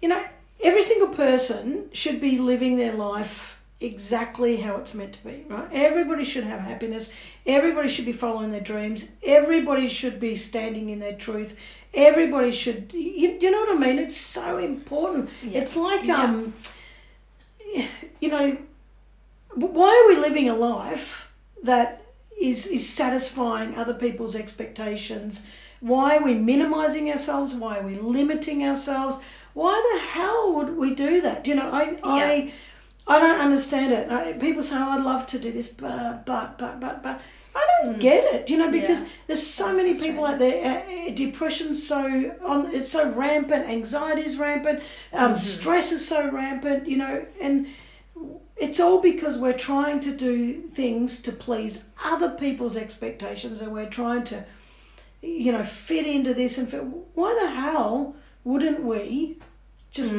you 0.01 0.09
know, 0.09 0.23
every 0.61 0.83
single 0.83 1.09
person 1.15 1.89
should 1.93 2.19
be 2.19 2.37
living 2.37 2.77
their 2.77 2.93
life 2.93 3.61
exactly 3.79 4.57
how 4.57 4.77
it's 4.77 4.93
meant 4.93 5.13
to 5.13 5.23
be, 5.23 5.45
right? 5.49 5.67
Everybody 5.71 6.23
should 6.23 6.43
have 6.45 6.61
happiness. 6.61 7.13
Everybody 7.45 7.87
should 7.87 8.05
be 8.05 8.13
following 8.13 8.51
their 8.51 8.61
dreams. 8.61 9.09
Everybody 9.23 9.87
should 9.87 10.19
be 10.19 10.35
standing 10.35 10.89
in 10.89 10.99
their 10.99 11.13
truth. 11.13 11.57
Everybody 11.93 12.51
should, 12.51 12.91
you, 12.93 13.37
you 13.39 13.51
know 13.51 13.59
what 13.59 13.75
I 13.75 13.79
mean? 13.79 13.99
It's 13.99 14.17
so 14.17 14.57
important. 14.57 15.29
Yeah. 15.43 15.61
It's 15.61 15.75
like, 15.75 16.07
um, 16.09 16.53
you 18.19 18.29
know, 18.29 18.57
why 19.53 20.03
are 20.03 20.13
we 20.13 20.21
living 20.21 20.49
a 20.49 20.55
life 20.55 21.33
that 21.63 22.04
is 22.39 22.67
is 22.67 22.87
satisfying 22.87 23.75
other 23.77 23.93
people's 23.93 24.35
expectations? 24.35 25.45
Why 25.79 26.17
are 26.17 26.23
we 26.23 26.33
minimizing 26.33 27.09
ourselves? 27.11 27.53
Why 27.53 27.79
are 27.79 27.83
we 27.83 27.95
limiting 27.95 28.65
ourselves? 28.65 29.21
Why 29.53 29.73
the 29.93 29.99
hell 30.07 30.53
would 30.55 30.77
we 30.77 30.95
do 30.95 31.21
that? 31.21 31.43
Do 31.43 31.51
You 31.51 31.57
know, 31.57 31.69
I 31.71 31.97
I 32.03 32.53
I 33.07 33.19
don't 33.19 33.39
understand 33.39 33.93
it. 33.93 34.11
I, 34.11 34.33
people 34.33 34.63
say, 34.63 34.75
"Oh, 34.77 34.89
I'd 34.91 35.03
love 35.03 35.25
to 35.27 35.39
do 35.39 35.51
this, 35.51 35.69
but 35.71 36.25
but 36.25 36.57
but 36.57 36.79
but 36.79 37.03
but." 37.03 37.21
I 37.57 37.65
don't 37.83 37.99
get 37.99 38.33
it, 38.33 38.49
you 38.49 38.57
know, 38.57 38.69
because 38.69 39.03
Yeah. 39.03 39.09
there's 39.27 39.47
so 39.47 39.73
many 39.73 39.95
people 39.95 40.25
out 40.25 40.39
there. 40.39 40.83
Uh, 40.85 41.11
depression's 41.11 41.81
so 41.87 42.01
on, 42.43 42.75
it's 42.75 42.89
so 42.89 43.09
rampant. 43.11 43.65
Anxiety's 43.69 44.37
rampant. 44.37 44.83
Um, 45.13 45.37
Stress 45.37 45.93
is 45.93 46.05
so 46.05 46.29
rampant, 46.29 46.85
you 46.85 46.97
know, 46.97 47.25
and 47.39 47.67
it's 48.57 48.79
all 48.79 49.01
because 49.01 49.37
we're 49.37 49.53
trying 49.53 49.99
to 49.99 50.15
do 50.15 50.61
things 50.73 51.21
to 51.21 51.31
please 51.31 51.83
other 52.03 52.29
people's 52.29 52.77
expectations 52.77 53.61
and 53.61 53.71
we're 53.73 53.89
trying 53.89 54.23
to 54.23 54.45
you 55.21 55.51
know 55.51 55.63
fit 55.63 56.05
into 56.07 56.33
this 56.33 56.57
and 56.57 56.69
fit, 56.69 56.83
why 57.13 57.37
the 57.41 57.49
hell 57.49 58.15
wouldn't 58.43 58.83
we 58.83 59.37
just 59.91 60.15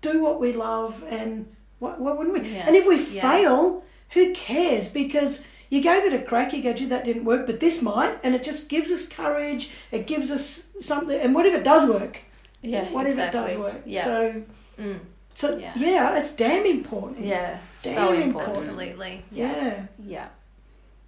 do 0.00 0.22
what 0.22 0.40
we 0.40 0.52
love 0.52 1.04
and 1.08 1.46
why, 1.78 1.92
why 1.96 2.12
wouldn't 2.12 2.34
we 2.42 2.48
Yeah. 2.50 2.66
and 2.66 2.76
if 2.76 2.86
we 2.86 2.96
Yeah. 2.96 3.20
fail 3.30 3.84
who 4.10 4.32
cares 4.34 4.88
because 4.88 5.44
you 5.70 5.80
gave 5.80 6.04
it 6.04 6.12
a 6.12 6.18
crack 6.22 6.52
you 6.52 6.62
go 6.62 6.72
gee 6.72 6.86
that 6.86 7.04
didn't 7.04 7.24
work 7.24 7.46
but 7.46 7.60
this 7.60 7.80
might 7.80 8.18
and 8.24 8.34
it 8.34 8.42
just 8.42 8.68
gives 8.68 8.90
us 8.90 9.06
courage 9.08 9.70
it 9.92 10.06
gives 10.06 10.30
us 10.30 10.70
something 10.80 11.18
and 11.20 11.34
what 11.34 11.46
if 11.46 11.54
it 11.54 11.62
does 11.64 11.88
work 11.88 12.22
Yeah. 12.62 12.90
what 12.90 13.06
exactly. 13.06 13.40
if 13.40 13.46
it 13.46 13.52
does 13.52 13.58
work 13.58 13.82
Yeah. 13.86 14.04
so 14.04 14.42
Mm. 14.78 14.98
So 15.40 15.56
Yeah. 15.56 15.72
yeah. 15.76 16.18
it's 16.18 16.34
damn 16.34 16.66
important 16.66 17.24
Yeah. 17.24 17.58
Damn 17.82 17.94
so 17.94 18.00
important. 18.12 18.24
important. 18.24 18.58
Absolutely. 18.58 19.24
yeah. 19.32 19.86
Yeah. 20.04 20.28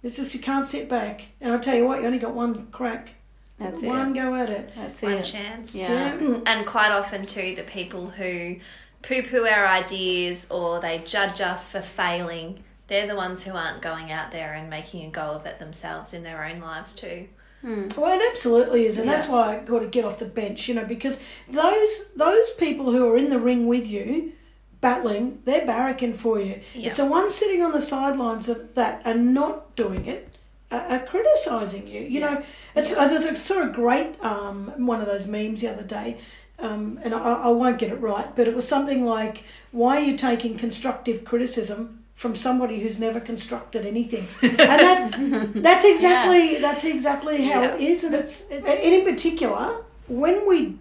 It's 0.01 0.17
just 0.17 0.33
you 0.33 0.41
can't 0.41 0.65
sit 0.65 0.89
back. 0.89 1.23
And 1.39 1.53
I'll 1.53 1.59
tell 1.59 1.75
you 1.75 1.85
what, 1.87 2.01
you 2.01 2.05
only 2.07 2.19
got 2.19 2.33
one 2.33 2.67
crack. 2.67 3.15
That's 3.57 3.81
it. 3.81 3.87
one 3.87 4.11
it. 4.11 4.15
go 4.21 4.35
at 4.35 4.49
it. 4.49 4.73
That's 4.75 5.01
One 5.01 5.11
it. 5.13 5.15
One 5.15 5.23
chance. 5.23 5.75
Yeah. 5.75 6.17
And 6.45 6.65
quite 6.65 6.91
often, 6.91 7.25
too, 7.25 7.55
the 7.55 7.63
people 7.63 8.07
who 8.09 8.57
poo 9.01 9.21
poo 9.23 9.45
our 9.47 9.65
ideas 9.67 10.49
or 10.49 10.79
they 10.81 10.97
judge 10.99 11.39
us 11.39 11.69
for 11.71 11.81
failing, 11.81 12.63
they're 12.87 13.07
the 13.07 13.15
ones 13.15 13.43
who 13.43 13.53
aren't 13.55 13.81
going 13.81 14.11
out 14.11 14.31
there 14.31 14.53
and 14.53 14.69
making 14.69 15.05
a 15.05 15.09
go 15.09 15.21
of 15.21 15.45
it 15.45 15.59
themselves 15.59 16.13
in 16.13 16.23
their 16.23 16.43
own 16.43 16.57
lives, 16.59 16.93
too. 16.93 17.27
Well, 17.63 18.19
it 18.19 18.23
absolutely 18.31 18.85
is, 18.85 18.97
and 18.97 19.07
that's 19.07 19.27
why 19.27 19.55
I 19.55 19.59
got 19.59 19.79
to 19.79 19.87
get 19.87 20.03
off 20.03 20.19
the 20.19 20.25
bench, 20.25 20.67
you 20.67 20.75
know, 20.75 20.83
because 20.83 21.23
those 21.49 22.09
those 22.15 22.51
people 22.51 22.91
who 22.91 23.07
are 23.07 23.17
in 23.17 23.29
the 23.29 23.39
ring 23.39 23.67
with 23.67 23.89
you, 23.89 24.33
battling, 24.81 25.41
they're 25.45 25.65
barracking 25.65 26.15
for 26.15 26.41
you. 26.41 26.59
Yeah. 26.75 26.87
It's 26.87 26.97
the 26.97 27.05
ones 27.05 27.33
sitting 27.33 27.63
on 27.63 27.71
the 27.71 27.81
sidelines 27.81 28.47
that, 28.47 28.75
that 28.75 29.05
are 29.07 29.13
not 29.13 29.75
doing 29.77 30.05
it, 30.05 30.29
are, 30.71 30.81
are 30.81 30.99
criticising 30.99 31.87
you. 31.87 32.01
You 32.01 32.19
know, 32.19 32.43
it's 32.75 32.93
uh, 32.93 33.07
there's 33.07 33.25
a 33.25 33.35
sort 33.35 33.65
of 33.65 33.73
great 33.73 34.21
um, 34.21 34.73
one 34.85 34.99
of 34.99 35.07
those 35.07 35.27
memes 35.27 35.61
the 35.61 35.69
other 35.69 35.83
day. 35.83 36.17
Um, 36.59 36.99
and 37.03 37.15
I, 37.15 37.19
I 37.19 37.49
won't 37.49 37.79
get 37.79 37.91
it 37.91 37.95
right, 37.95 38.33
but 38.35 38.47
it 38.47 38.55
was 38.55 38.67
something 38.67 39.05
like, 39.05 39.45
"Why 39.71 39.97
are 39.97 40.03
you 40.03 40.17
taking 40.17 40.57
constructive 40.57 41.25
criticism 41.25 42.02
from 42.23 42.35
somebody 42.37 42.79
who's 42.79 42.99
never 43.07 43.19
constructed 43.19 43.85
anything?" 43.85 44.25
And 44.41 44.79
that, 44.87 45.51
that's 45.67 45.85
exactly 45.93 46.57
that's 46.65 46.85
exactly 46.85 47.37
how 47.49 47.59
it 47.69 47.81
is, 47.91 48.03
and 48.05 48.15
it's 48.15 48.35
and 48.49 48.65
in 48.97 49.03
particular 49.11 49.83
when 50.07 50.47
we 50.47 50.77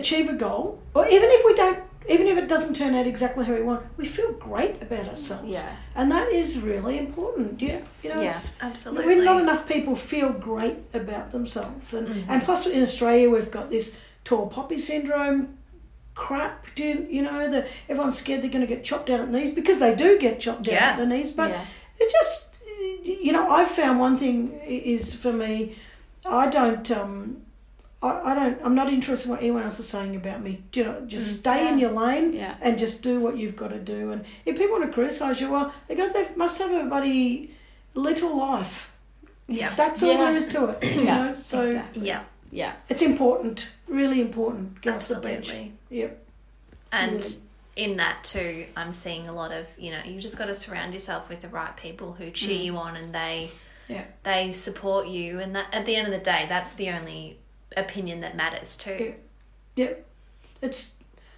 achieve 0.00 0.28
a 0.28 0.38
goal, 0.46 0.78
or 0.94 1.06
even 1.16 1.28
if 1.36 1.42
we 1.48 1.54
don't, 1.54 1.80
even 2.08 2.26
if 2.26 2.36
it 2.36 2.48
doesn't 2.48 2.74
turn 2.74 2.94
out 2.94 3.06
exactly 3.06 3.44
how 3.46 3.54
we 3.54 3.62
want, 3.62 3.82
we 3.96 4.04
feel 4.04 4.32
great 4.32 4.74
about 4.82 5.08
ourselves, 5.08 5.48
Yeah. 5.48 5.76
and 5.94 6.10
that 6.10 6.28
is 6.30 6.60
really 6.60 6.98
important. 6.98 7.60
Yeah, 7.60 7.80
you 8.02 8.10
know, 8.10 8.20
Yeah. 8.20 8.36
Absolutely. 8.60 9.06
we're 9.06 9.24
not 9.24 9.40
enough 9.40 9.66
people 9.66 9.96
feel 9.96 10.30
great 10.50 10.78
about 10.92 11.32
themselves, 11.32 11.94
and 11.94 12.08
mm-hmm. 12.08 12.30
and 12.30 12.42
plus 12.42 12.66
in 12.66 12.82
Australia 12.82 13.30
we've 13.30 13.50
got 13.58 13.70
this 13.70 13.96
tall 14.24 14.46
poppy 14.48 14.78
syndrome 14.78 15.53
crap. 16.14 16.64
Do 16.74 16.82
you, 16.84 17.06
you 17.10 17.22
know 17.22 17.50
that 17.50 17.68
everyone's 17.88 18.18
scared 18.18 18.42
they're 18.42 18.50
going 18.50 18.66
to 18.66 18.72
get 18.74 18.84
chopped 18.84 19.06
down 19.06 19.20
at 19.20 19.30
knees 19.30 19.54
because 19.54 19.80
they 19.80 19.94
do 19.94 20.18
get 20.18 20.40
chopped 20.40 20.62
down 20.62 20.74
Yeah. 20.74 20.90
at 20.90 20.96
the 20.98 21.06
knees, 21.06 21.30
but 21.32 21.50
Yeah. 21.50 21.64
it 21.98 22.10
just 22.12 22.56
you 23.02 23.32
know 23.32 23.50
I've 23.50 23.70
found 23.70 23.98
one 24.00 24.16
thing 24.16 24.58
is 24.64 25.14
for 25.14 25.32
me 25.32 25.76
I 26.24 26.48
don't 26.48 26.90
um 26.90 27.38
I, 28.02 28.10
I 28.30 28.34
don't 28.34 28.58
I'm 28.64 28.74
not 28.74 28.90
interested 28.92 29.26
in 29.26 29.30
what 29.32 29.40
anyone 29.42 29.62
else 29.62 29.78
is 29.78 29.88
saying 29.88 30.16
about 30.16 30.42
me 30.42 30.62
you 30.72 30.84
know 30.84 31.02
just 31.06 31.38
stay 31.40 31.68
in 31.68 31.78
your 31.78 31.90
lane 31.92 32.32
Yeah. 32.32 32.54
and 32.62 32.78
just 32.78 33.02
do 33.02 33.20
what 33.20 33.36
you've 33.36 33.56
got 33.56 33.68
to 33.68 33.78
do 33.78 34.10
and 34.12 34.24
if 34.46 34.56
people 34.56 34.78
want 34.78 34.86
to 34.86 34.92
criticize 34.92 35.40
you 35.40 35.50
well 35.50 35.72
they 35.88 35.94
go 35.94 36.08
they 36.12 36.26
must 36.36 36.58
have 36.58 36.72
a 36.72 36.88
bloody 36.88 37.54
little 37.94 38.36
life 38.36 38.92
Yeah. 39.48 39.74
that's 39.74 40.02
all 40.02 40.12
Yeah. 40.12 40.24
there 40.24 40.36
is 40.36 40.48
to 40.48 40.66
it 40.66 40.84
you 40.96 41.02
Yeah. 41.02 41.24
know 41.26 41.32
so 41.32 41.62
Exactly. 41.62 42.06
Yeah. 42.08 42.22
Yeah. 42.54 42.72
it's 42.88 43.02
important 43.02 43.66
really 43.88 44.20
important 44.20 44.80
get 44.80 44.94
off 44.94 45.08
the 45.08 45.16
bench 45.16 45.48
Absolutely. 45.50 45.72
yep 45.90 46.12
And 46.92 47.20
Mm. 47.20 47.40
in 47.76 47.96
that 47.96 48.22
too, 48.22 48.66
I'm 48.76 48.92
seeing 48.92 49.26
a 49.28 49.32
lot 49.32 49.52
of 49.52 49.66
you 49.78 49.90
know 49.90 50.00
you 50.04 50.20
just 50.20 50.38
got 50.38 50.46
to 50.46 50.54
surround 50.54 50.94
yourself 50.94 51.28
with 51.28 51.40
the 51.42 51.48
right 51.48 51.76
people 51.76 52.12
who 52.18 52.30
cheer 52.30 52.60
you 52.66 52.76
on 52.76 52.94
and 52.96 53.12
they 53.14 53.50
yeah 53.88 54.04
they 54.22 54.52
support 54.52 55.08
you 55.08 55.40
and 55.40 55.54
that 55.56 55.66
at 55.74 55.84
the 55.84 55.94
end 55.96 56.06
of 56.06 56.12
the 56.18 56.24
day 56.34 56.46
that's 56.48 56.72
the 56.74 56.88
only 56.90 57.36
opinion 57.76 58.20
that 58.20 58.36
matters 58.36 58.76
too. 58.76 59.14
Yeah. 59.76 59.86
Yep. 59.86 60.06
It's 60.62 60.94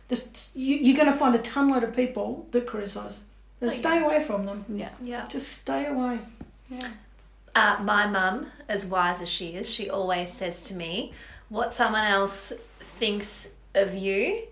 this, 0.09 0.53
you, 0.55 0.77
you're 0.77 0.97
going 0.97 1.11
to 1.11 1.19
find 1.19 1.35
a 1.35 1.39
ton 1.39 1.71
load 1.71 1.83
of 1.83 1.97
people 1.97 2.47
that 2.53 2.67
criticize. 2.67 3.25
Oh, 3.63 3.69
stay 3.69 4.05
away 4.05 4.23
from 4.23 4.45
them. 4.47 4.65
Yeah. 4.69 4.91
Yeah. 5.03 5.27
Just 5.29 5.49
stay 5.63 5.87
away. 5.87 6.19
Uh, 7.57 7.83
my 7.83 8.07
mum, 8.07 8.47
as 8.69 8.85
wise 8.87 9.23
as 9.23 9.29
she 9.31 9.55
is, 9.55 9.69
she 9.69 9.89
always 9.89 10.33
says 10.33 10.63
to 10.69 10.75
me, 10.75 11.13
"What 11.49 11.75
someone 11.75 12.05
else 12.05 12.53
thinks 12.81 13.49
of 13.75 13.95
you 13.95 14.43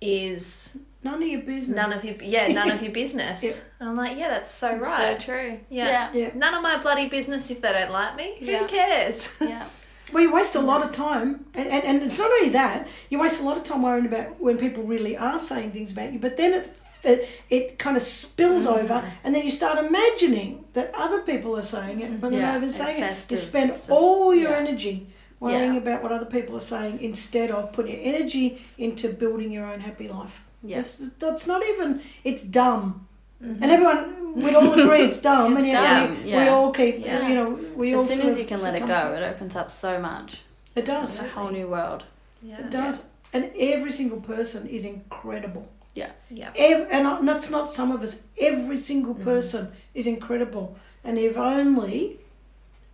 is 0.00 0.76
None 1.04 1.22
of 1.22 1.28
your 1.28 1.42
business. 1.42 1.76
none 1.76 1.92
of 1.92 2.04
your 2.04 2.16
yeah 2.20 2.48
none 2.48 2.70
of 2.70 2.82
your 2.82 2.92
business. 2.92 3.42
Yeah. 3.44 3.52
And 3.80 3.88
I'm 3.90 3.96
like, 3.96 4.18
yeah, 4.18 4.28
that's 4.28 4.52
so 4.52 4.74
It's 4.74 4.82
right. 4.82 5.20
So 5.20 5.24
true. 5.24 5.60
Yeah. 5.70 6.10
Yeah. 6.12 6.30
None 6.34 6.54
of 6.54 6.62
my 6.62 6.76
bloody 6.82 7.08
business 7.08 7.50
if 7.50 7.60
they 7.60 7.72
don't 7.72 7.92
like 7.92 8.16
me. 8.16 8.36
Yeah. 8.40 8.58
Who 8.60 8.66
cares? 8.66 9.36
Yeah. 9.40 9.48
Yeah. 9.48 9.66
Well, 10.12 10.22
you 10.22 10.32
waste 10.32 10.54
a 10.56 10.60
lot 10.60 10.82
of 10.82 10.90
time, 10.92 11.44
and, 11.52 11.68
and, 11.68 11.84
and 11.84 12.02
it's 12.02 12.18
not 12.18 12.30
only 12.30 12.48
that, 12.50 12.88
you 13.10 13.18
waste 13.18 13.42
a 13.42 13.44
lot 13.44 13.58
of 13.58 13.62
time 13.62 13.82
worrying 13.82 14.06
about 14.06 14.40
when 14.40 14.56
people 14.56 14.82
really 14.82 15.18
are 15.18 15.38
saying 15.38 15.72
things 15.72 15.92
about 15.92 16.14
you, 16.14 16.18
but 16.18 16.38
then 16.38 16.54
it, 16.54 16.74
it, 17.04 17.28
it 17.50 17.78
kind 17.78 17.96
of 17.96 18.02
spills 18.02 18.66
Mm. 18.66 18.78
over, 18.78 19.12
and 19.24 19.34
then 19.34 19.44
you 19.44 19.50
start 19.50 19.78
imagining 19.84 20.64
that 20.72 20.92
other 20.94 21.22
people 21.22 21.56
are 21.56 21.62
saying 21.62 22.00
it, 22.00 22.20
but 22.20 22.30
they're 22.30 22.40
Yeah, 22.40 22.46
not 22.52 22.56
even 22.56 22.68
it 22.68 22.72
saying 22.72 23.02
it. 23.02 23.16
To 23.28 23.36
spend 23.36 23.70
just- 23.72 23.90
all 23.90 24.34
your 24.34 24.50
yeah. 24.50 24.56
energy 24.58 25.06
worrying 25.40 25.74
Yeah. 25.74 25.80
about 25.80 26.02
what 26.02 26.12
other 26.12 26.26
people 26.26 26.56
are 26.56 26.60
saying 26.76 26.98
instead 27.00 27.50
of 27.50 27.72
putting 27.72 27.92
your 28.02 28.14
energy 28.14 28.60
into 28.76 29.08
building 29.08 29.52
your 29.52 29.66
own 29.66 29.80
happy 29.80 30.08
life. 30.08 30.42
Yeah. 30.62 30.76
That's, 30.76 30.96
that's 31.18 31.46
not 31.46 31.62
even, 31.66 32.00
it's 32.24 32.42
dumb. 32.42 33.06
And 33.40 33.64
everyone 33.64 34.34
would 34.42 34.54
all 34.56 34.72
agree 34.72 35.02
it's 35.02 35.20
dumb, 35.30 35.56
and 35.56 35.66
It's 35.66 35.72
yet 35.72 36.08
dumb, 36.08 36.24
we, 36.24 36.30
we 36.32 36.48
all 36.48 36.72
keep, 36.72 37.04
Yeah. 37.04 37.28
you 37.28 37.34
know, 37.36 37.50
we 37.76 37.94
all 37.94 38.02
As 38.02 38.08
soon 38.08 38.18
sort 38.18 38.30
as 38.32 38.38
you 38.38 38.44
can 38.46 38.60
let 38.62 38.74
it 38.74 38.80
go, 38.80 38.86
to 38.88 39.22
it 39.22 39.22
opens 39.30 39.54
up 39.54 39.70
so 39.70 40.00
much. 40.00 40.42
It 40.74 40.84
does. 40.84 41.14
It's 41.14 41.22
a 41.24 41.28
whole 41.28 41.50
new 41.50 41.68
world. 41.68 42.02
Yeah. 42.42 42.58
It 42.58 42.70
does. 42.70 43.06
And 43.32 43.50
every 43.58 43.92
single 43.92 44.20
person 44.20 44.66
is 44.68 44.84
incredible. 44.84 45.68
Yeah. 45.98 46.10
Yeah. 46.30 46.50
Ev- 46.56 46.88
and 46.90 47.06
I- 47.08 47.20
that's 47.22 47.50
not 47.50 47.68
some 47.70 47.90
of 47.92 48.02
us. 48.02 48.22
Every 48.40 48.76
single 48.78 49.14
mm. 49.14 49.24
person 49.24 49.62
is 49.94 50.06
incredible. 50.06 50.76
And 51.04 51.18
if 51.18 51.36
only 51.36 52.18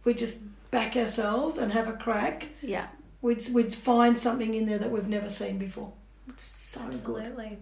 we 0.04 0.14
just 0.14 0.42
back 0.70 0.96
ourselves 0.96 1.58
and 1.58 1.72
have 1.72 1.88
a 1.88 1.92
crack, 2.04 2.48
Yeah. 2.62 2.86
we'd, 3.22 3.42
we'd 3.54 3.72
find 3.72 4.18
something 4.18 4.54
in 4.54 4.66
there 4.66 4.78
that 4.78 4.90
we've 4.90 5.08
never 5.08 5.28
seen 5.28 5.58
before. 5.58 5.92
It's 6.28 6.44
so 6.44 6.80
good. 6.80 6.88
Absolutely. 6.88 7.58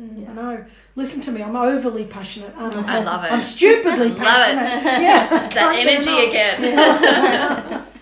Mm. 0.00 0.28
I 0.28 0.32
know. 0.32 0.64
Listen 0.96 1.20
to 1.22 1.30
me. 1.32 1.40
I'm 1.42 1.54
overly 1.56 2.04
passionate. 2.04 2.52
Aren't 2.56 2.76
I? 2.76 2.96
I 2.98 3.02
love 3.04 3.24
it. 3.24 3.32
I'm 3.32 3.42
stupidly 3.42 4.08
Love 4.08 4.18
it. 4.18 4.20
passionate. 4.24 5.02
Yeah. 5.02 5.48
that 5.54 5.76
energy 5.76 6.10
enough. 6.10 6.28
again. 6.58 7.86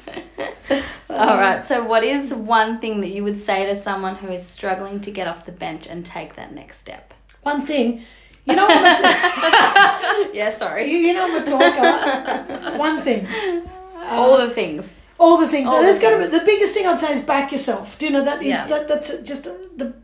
All 1.13 1.37
right. 1.39 1.65
So, 1.65 1.83
what 1.85 2.03
is 2.05 2.33
one 2.33 2.79
thing 2.81 3.01
that 3.03 3.09
you 3.11 3.23
would 3.25 3.39
say 3.39 3.67
to 3.67 3.75
someone 3.77 4.17
who 4.17 4.29
is 4.29 4.45
struggling 4.47 5.01
to 5.03 5.11
get 5.11 5.27
off 5.29 5.45
the 5.47 5.53
bench 5.53 5.87
and 5.87 6.05
take 6.05 6.35
that 6.37 6.53
next 6.55 6.79
step? 6.79 7.15
One 7.43 7.61
thing. 7.63 8.03
You 8.45 8.57
know 8.57 8.67
what 8.67 8.77
I'm 8.77 10.31
Yeah. 10.35 10.53
Sorry. 10.53 10.91
you, 10.91 10.99
you 10.99 11.15
know 11.15 11.25
I'm 11.27 11.43
a 11.43 11.45
talker. 11.45 12.77
One 12.79 13.01
thing. 13.01 13.27
All 14.03 14.37
the 14.37 14.51
things. 14.51 14.95
all 15.19 15.39
the 15.39 15.47
things. 15.47 15.69
All 15.69 15.81
There's 15.81 15.99
the 16.01 16.03
got 16.03 16.11
to 16.11 16.19
be 16.19 16.27
the 16.39 16.45
biggest 16.45 16.75
thing 16.75 16.87
I'd 16.89 16.99
say 16.99 17.13
is 17.13 17.23
back 17.23 17.53
yourself. 17.53 17.97
Do 17.99 18.07
you 18.07 18.11
know 18.13 18.25
that 18.25 18.43
is 18.43 18.49
Yeah. 18.49 18.67
that 18.67 18.89
that's 18.89 19.17
just 19.19 19.45
the 19.45 19.95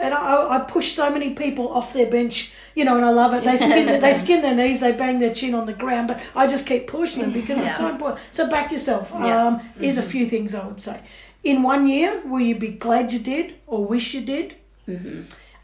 and 0.00 0.12
I, 0.14 0.56
I 0.56 0.58
push 0.60 0.92
so 0.92 1.10
many 1.10 1.30
people 1.34 1.68
off 1.72 1.92
their 1.92 2.10
bench. 2.10 2.52
You 2.74 2.84
know, 2.84 2.96
and 2.96 3.04
I 3.06 3.10
love 3.10 3.32
it. 3.32 3.42
They 3.44 3.56
skin 3.56 4.00
they 4.04 4.12
skin 4.12 4.42
their 4.42 4.54
knees, 4.54 4.80
they 4.80 4.92
bang 4.92 5.18
their 5.18 5.32
chin 5.34 5.54
on 5.54 5.64
the 5.64 5.72
ground, 5.72 6.08
but 6.08 6.20
I 6.34 6.46
just 6.46 6.66
keep 6.66 6.86
pushing 6.86 7.22
them 7.22 7.32
because 7.32 7.58
it's 7.58 7.76
so 7.76 7.88
important. 7.88 8.20
So 8.30 8.48
back 8.50 8.70
yourself. 8.70 9.10
Yeah. 9.14 9.46
Um, 9.46 9.60
Here's 9.80 9.96
a 9.98 10.02
few 10.02 10.26
things 10.26 10.54
I 10.54 10.66
would 10.66 10.80
say. 10.80 11.00
In 11.42 11.62
one 11.62 11.86
year, 11.86 12.20
will 12.26 12.40
you 12.40 12.54
be 12.56 12.68
glad 12.68 13.12
you 13.12 13.18
did 13.18 13.54
or 13.66 13.84
wish 13.84 14.12
you 14.14 14.20
did? 14.20 14.56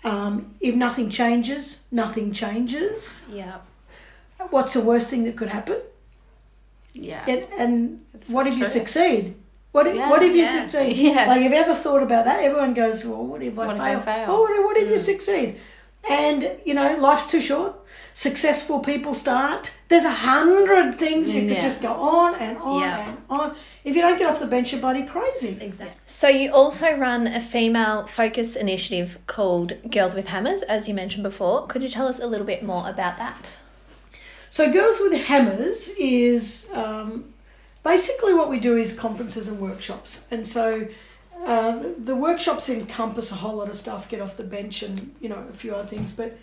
Um, 0.04 0.54
if 0.60 0.74
nothing 0.74 1.10
changes, 1.10 1.80
nothing 1.90 2.32
changes. 2.32 3.22
yeah. 3.32 3.58
What's 4.50 4.72
the 4.72 4.80
worst 4.80 5.08
thing 5.10 5.22
that 5.24 5.36
could 5.36 5.48
happen? 5.50 5.76
Yeah. 6.94 7.24
And, 7.28 7.46
and 7.56 8.02
It's 8.12 8.30
what 8.30 8.46
if 8.48 8.56
you 8.58 8.64
succeed? 8.64 9.34
What 9.72 9.86
if, 9.86 9.96
Yeah, 9.96 10.10
what 10.10 10.22
if 10.22 10.32
you 10.36 10.42
yeah. 10.42 10.66
succeed? 10.66 10.96
Yeah. 11.08 11.26
Like, 11.26 11.42
have 11.42 11.52
you 11.52 11.58
ever 11.58 11.74
thought 11.74 12.02
about 12.02 12.24
that? 12.26 12.40
Everyone 12.44 12.74
goes, 12.74 13.04
well, 13.04 13.24
what 13.24 13.42
if 13.42 13.58
I 13.58 13.66
What 13.66 13.76
if 13.76 13.82
I 13.82 13.92
fail? 13.94 14.00
fail? 14.02 14.26
Oh, 14.30 14.40
what 14.42 14.56
if, 14.58 14.64
what 14.64 14.76
if 14.76 14.90
you 14.90 14.98
succeed? 14.98 15.56
And, 16.10 16.56
you 16.64 16.74
know, 16.74 16.96
life's 16.96 17.26
too 17.30 17.40
short. 17.40 17.74
Successful 18.12 18.80
people 18.80 19.14
start. 19.14 19.72
There's 19.88 20.04
a 20.04 20.10
hundred 20.10 20.94
things 20.96 21.32
you 21.34 21.42
could 21.42 21.52
Yeah. 21.52 21.62
just 21.62 21.80
go 21.80 21.92
on 21.92 22.34
and 22.34 22.58
on 22.58 22.80
Yeah. 22.80 23.08
and 23.08 23.16
on. 23.30 23.56
If 23.84 23.94
you 23.96 24.02
don't 24.02 24.18
get 24.18 24.28
off 24.30 24.40
the 24.40 24.46
bench, 24.46 24.72
you're 24.72 24.80
bloody 24.80 25.04
crazy. 25.04 25.56
Exactly. 25.60 25.96
So 26.06 26.28
you 26.28 26.50
also 26.52 26.96
run 26.96 27.26
a 27.26 27.40
female 27.40 28.04
focused 28.06 28.56
initiative 28.56 29.18
called 29.26 29.74
Girls 29.90 30.14
with 30.14 30.26
Hammers, 30.28 30.62
as 30.62 30.88
you 30.88 30.94
mentioned 30.94 31.22
before. 31.22 31.66
Could 31.68 31.82
you 31.82 31.88
tell 31.88 32.08
us 32.08 32.18
a 32.18 32.26
little 32.26 32.46
bit 32.46 32.62
more 32.62 32.86
about 32.88 33.16
that? 33.18 33.56
So, 34.50 34.70
Girls 34.70 34.98
with 35.00 35.14
Hammers 35.14 35.88
is 35.98 36.68
um, 36.74 37.31
basically 37.82 38.34
what 38.34 38.48
we 38.48 38.60
do 38.60 38.76
is 38.76 38.98
conferences 38.98 39.48
and 39.48 39.60
workshops. 39.60 40.26
And 40.30 40.46
so 40.46 40.86
uh, 41.44 41.78
the, 41.78 41.94
the 41.98 42.16
workshops 42.16 42.68
encompass 42.68 43.32
a 43.32 43.36
whole 43.36 43.56
lot 43.56 43.68
of 43.68 43.74
stuff, 43.74 44.08
get 44.08 44.20
off 44.20 44.36
the 44.36 44.44
bench 44.44 44.82
and, 44.82 45.14
you 45.20 45.28
know, 45.28 45.44
a 45.50 45.56
few 45.56 45.74
other 45.74 45.88
things. 45.88 46.12
But 46.12 46.38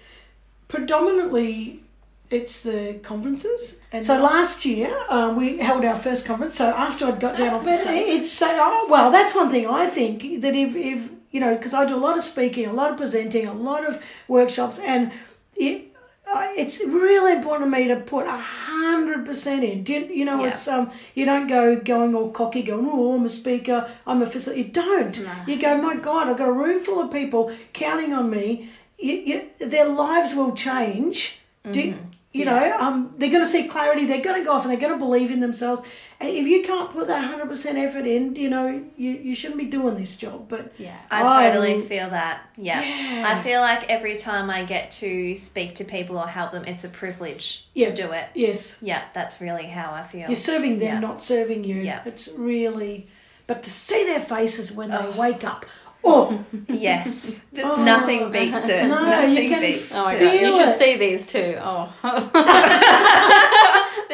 predominantly 0.68 1.82
it's 2.30 2.62
the 2.62 3.00
conferences. 3.02 3.82
And 3.92 4.04
so 4.04 4.22
last 4.22 4.66
year 4.66 4.96
um, 5.10 5.36
we 5.36 5.58
held 5.58 5.84
our 5.84 5.96
first 5.96 6.26
conference. 6.26 6.56
So 6.56 6.66
after 6.70 7.06
I'd 7.06 7.20
got 7.20 7.38
down 7.38 7.56
off 7.56 7.66
the 7.66 7.76
stage, 7.76 8.08
it's 8.08 8.32
say, 8.32 8.58
oh, 8.60 8.88
well, 8.90 9.12
that's 9.12 9.34
one 9.34 9.50
thing 9.50 9.68
I 9.68 9.88
think 9.88 10.42
that 10.42 10.54
if, 10.54 10.76
if 10.76 11.10
you 11.32 11.40
know, 11.40 11.56
because 11.56 11.74
I 11.74 11.86
do 11.86 11.96
a 11.96 11.98
lot 11.98 12.18
of 12.18 12.24
speaking, 12.24 12.66
a 12.68 12.74
lot 12.74 12.92
of 12.92 12.98
presenting, 12.98 13.48
a 13.48 13.54
lot 13.54 13.86
of 13.86 14.04
workshops, 14.28 14.80
and 14.80 15.12
it, 15.56 15.89
uh, 16.34 16.48
it's 16.56 16.80
really 16.86 17.34
important 17.34 17.72
to 17.72 17.78
me 17.78 17.88
to 17.88 17.96
put 17.98 18.26
a 18.28 18.38
hundred 18.38 19.26
percent 19.26 19.64
in. 19.64 19.84
Do 19.84 19.94
you, 19.94 20.06
you 20.06 20.26
know, 20.26 20.44
Yeah. 20.44 20.50
it's 20.50 20.68
um, 20.68 20.92
you 21.16 21.26
don't 21.26 21.48
go 21.48 21.76
going 21.80 22.14
all 22.16 22.30
cocky, 22.32 22.62
going, 22.64 22.88
oh, 22.92 23.14
I'm 23.16 23.26
a 23.26 23.30
speaker, 23.30 23.90
I'm 24.06 24.22
a 24.22 24.26
facilitator. 24.26 24.58
You 24.58 24.64
don't. 24.66 25.18
You 25.48 25.60
go, 25.60 25.78
my 25.78 25.96
God, 25.96 26.28
I've 26.30 26.38
got 26.38 26.48
a 26.48 26.52
room 26.52 26.80
full 26.84 27.00
of 27.02 27.12
people 27.12 27.52
counting 27.74 28.14
on 28.14 28.30
me. 28.30 28.70
You, 28.98 29.14
you, 29.14 29.50
their 29.60 29.88
lives 29.88 30.36
will 30.36 30.54
change. 30.54 31.40
Do 31.72 31.82
you, 31.82 31.98
you 32.32 32.46
know, 32.46 32.78
um, 32.80 33.14
they're 33.18 33.30
going 33.32 33.44
to 33.44 33.50
see 33.50 33.68
clarity. 33.68 34.06
They're 34.06 34.22
going 34.22 34.40
to 34.42 34.46
go 34.46 34.54
off 34.54 34.64
and 34.64 34.72
they're 34.72 34.80
going 34.80 34.94
to 34.94 35.00
believe 35.00 35.32
in 35.32 35.40
themselves. 35.40 35.82
And 36.22 36.30
if 36.30 36.46
you 36.48 36.62
can't 36.64 36.90
put 36.90 37.08
that 37.08 37.24
hundred 37.24 37.48
percent 37.48 37.78
effort 37.78 38.06
in, 38.06 38.36
you 38.36 38.50
know, 38.50 38.84
you, 38.98 39.12
you 39.12 39.34
shouldn't 39.34 39.58
be 39.58 39.66
doing 39.68 39.96
this 39.96 40.18
job. 40.18 40.50
But 40.50 40.74
Yeah. 40.78 40.98
I 41.10 41.22
I 41.46 41.50
totally 41.50 41.80
feel 41.82 42.10
that. 42.10 42.42
Yeah. 42.58 42.82
Yeah. 42.82 43.24
I 43.26 43.40
feel 43.42 43.62
like 43.62 43.90
every 43.90 44.18
time 44.18 44.50
I 44.50 44.66
get 44.66 44.92
to 45.00 45.34
speak 45.36 45.76
to 45.76 45.86
people 45.86 46.18
or 46.18 46.28
help 46.28 46.52
them, 46.52 46.66
it's 46.66 46.84
a 46.84 46.90
privilege 46.90 47.68
Yeah. 47.74 47.90
to 47.92 47.96
do 48.04 48.12
it. 48.12 48.26
yes, 48.36 48.78
Yeah, 48.82 49.02
that's 49.14 49.40
really 49.40 49.68
how 49.68 49.94
I 49.94 50.04
feel. 50.04 50.28
You're 50.28 50.36
serving 50.36 50.80
them, 50.80 50.88
Yeah. 50.96 51.00
not 51.00 51.24
serving 51.24 51.64
you. 51.64 51.76
Yeah. 51.78 52.02
It's 52.06 52.28
really, 52.36 53.08
but 53.48 53.64
to 53.64 53.70
see 53.70 54.04
their 54.06 54.20
faces 54.20 54.74
when 54.74 54.90
they 54.92 55.10
wake 55.18 55.46
up, 55.46 55.66
oh, 56.04 56.44
Yes. 56.68 57.40
Oh. 57.64 57.82
Nothing 57.84 58.30
beats 58.32 58.68
it. 58.68 58.88
No, 58.88 59.04
Nothing 59.06 59.36
you 59.36 59.50
can 59.50 59.62
beats 59.62 59.90
Oh 59.94 60.04
my 60.06 60.14
it. 60.16 60.20
god, 60.20 60.34
you 60.34 60.52
should 60.52 60.70
it. 60.70 60.80
see 60.80 60.98
these 60.98 61.26
two. 61.32 61.56
Oh. 61.62 61.90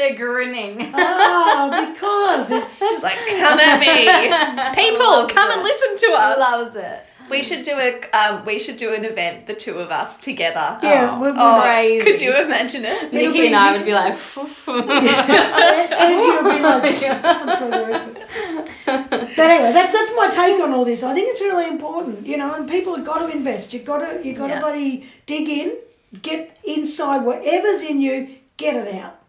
They're 0.07 0.15
grinning. 0.17 0.91
ah, 0.93 1.91
because 1.93 2.51
it's 2.51 2.79
It's 2.79 2.79
just 2.79 3.03
like, 3.03 3.17
come 3.41 3.59
at 3.59 3.79
me. 3.79 4.05
People, 4.83 5.25
come 5.27 5.51
and 5.51 5.63
listen 5.63 5.95
to 6.09 6.15
us. 6.15 6.37
Loves 6.39 6.75
it. 6.75 7.01
We 7.27 7.41
should 7.41 7.63
do 7.63 7.71
a 7.79 7.99
um, 8.15 8.45
we 8.45 8.59
should 8.59 8.77
do 8.77 8.93
an 8.93 9.03
event, 9.03 9.47
the 9.47 9.55
two 9.55 9.79
of 9.79 9.89
us 9.89 10.17
together. 10.19 10.77
yeah, 10.83 11.09
Oh. 11.11 11.19
we're, 11.21 11.33
we're 11.33 11.39
Oh, 11.39 11.61
Crazy. 11.63 12.05
could 12.05 12.21
you 12.21 12.39
imagine 12.39 12.85
it? 12.85 13.11
Nikki 13.11 13.31
be- 13.31 13.47
and 13.47 13.55
I 13.55 13.75
would 13.75 13.83
be 13.85 13.93
like, 13.95 14.13
energy 14.67 16.27
will 16.27 16.43
be 16.43 16.59
like. 16.61 17.03
I'm 17.25 17.57
sorry. 17.57 18.15
But 18.85 19.39
anyway, 19.39 19.71
that's 19.73 19.91
that's 19.91 20.15
my 20.15 20.29
take 20.29 20.61
on 20.61 20.71
all 20.71 20.85
this. 20.85 21.01
I 21.01 21.15
think 21.15 21.29
it's 21.31 21.41
really 21.41 21.67
important, 21.67 22.27
you 22.27 22.37
know, 22.37 22.53
and 22.53 22.69
people 22.69 22.95
have 22.95 23.05
got 23.05 23.19
to 23.19 23.29
invest. 23.35 23.73
You've 23.73 23.85
got 23.85 23.99
to 23.99 24.21
you 24.23 24.33
got 24.35 24.47
to 24.47 24.53
Yeah. 24.53 24.59
bloody 24.59 25.09
dig 25.25 25.49
in, 25.49 25.77
get 26.21 26.59
inside 26.63 27.23
whatever's 27.23 27.81
in 27.81 28.01
you, 28.01 28.35
get 28.57 28.75
it 28.75 28.93
out. 29.01 29.19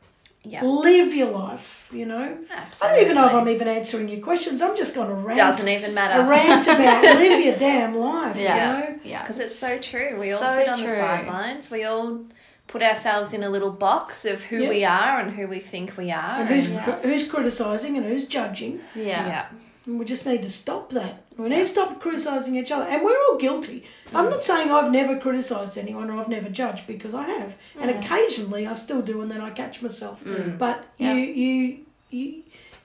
Yeah. 0.49 0.63
Live 0.65 1.15
your 1.15 1.31
life, 1.31 1.89
you 1.93 2.07
know. 2.07 2.39
I 2.83 2.89
don't 2.89 3.01
even 3.03 3.17
know 3.17 3.27
if 3.27 3.35
I'm 3.35 3.49
even 3.49 3.67
answering 3.69 4.09
your 4.09 4.21
questions. 4.21 4.63
I'm 4.63 4.77
just 4.77 4.95
going 4.95 5.09
to 5.09 5.15
rant. 5.15 5.37
Doesn't 5.37 5.69
even 5.69 5.91
a 5.91 5.95
matter. 5.95 6.29
rant 6.29 6.65
about 6.67 7.03
live 7.19 7.45
your 7.45 7.57
damn 7.57 7.97
life, 7.97 8.37
yeah, 8.37 8.55
you 8.55 8.81
know? 8.95 9.01
yeah. 9.05 9.23
Because 9.23 9.41
it's 9.41 9.55
so 9.57 9.79
true. 9.79 10.17
We 10.21 10.33
all 10.33 10.41
So 10.41 10.53
sit 10.55 10.69
on 10.69 10.81
the 10.81 10.89
sidelines. 10.89 11.71
We 11.71 11.85
all 11.85 12.21
put 12.69 12.83
ourselves 12.83 13.33
in 13.33 13.43
a 13.43 13.49
little 13.49 13.71
box 13.71 14.25
of 14.25 14.45
who 14.45 14.63
Yeah. 14.65 14.69
we 14.69 14.85
are 14.85 15.21
and 15.21 15.33
who 15.33 15.47
we 15.49 15.59
think 15.61 15.97
we 15.97 16.11
are. 16.11 16.41
And 16.41 16.49
who's, 16.49 16.71
Yeah. 16.71 16.97
who's 17.01 17.29
criticising 17.29 17.97
and 17.97 18.07
who's 18.07 18.27
judging. 18.27 18.81
yeah, 18.95 19.27
yeah. 19.27 19.47
And 19.87 19.99
we 19.99 20.05
just 20.05 20.27
need 20.27 20.42
to 20.42 20.51
stop 20.51 20.90
that. 20.90 21.22
We 21.38 21.49
need 21.49 21.59
to 21.59 21.66
stop 21.66 22.01
criticising 22.01 22.57
each 22.57 22.72
other. 22.72 22.85
And 22.85 23.05
we're 23.05 23.16
all 23.29 23.38
guilty. 23.38 23.85
I'm 24.12 24.27
mm. 24.27 24.31
not 24.31 24.44
saying 24.44 24.70
I've 24.70 24.90
never 24.90 25.18
criticised 25.18 25.79
anyone 25.79 26.11
or 26.11 26.18
I've 26.18 26.29
never 26.29 26.49
judged 26.49 26.87
because 26.87 27.14
I 27.14 27.25
have. 27.25 27.57
And 27.79 27.90
mm. 27.90 27.99
occasionally 27.99 28.66
I 28.66 28.72
still 28.72 29.01
do 29.01 29.22
and 29.22 29.31
then 29.31 29.40
I 29.40 29.51
catch 29.51 29.83
myself. 29.83 30.22
Mm. 30.25 30.59
But 30.59 30.85
Yeah. 30.99 31.14
you, 31.14 31.20
you, 31.20 31.79
you, 32.11 32.42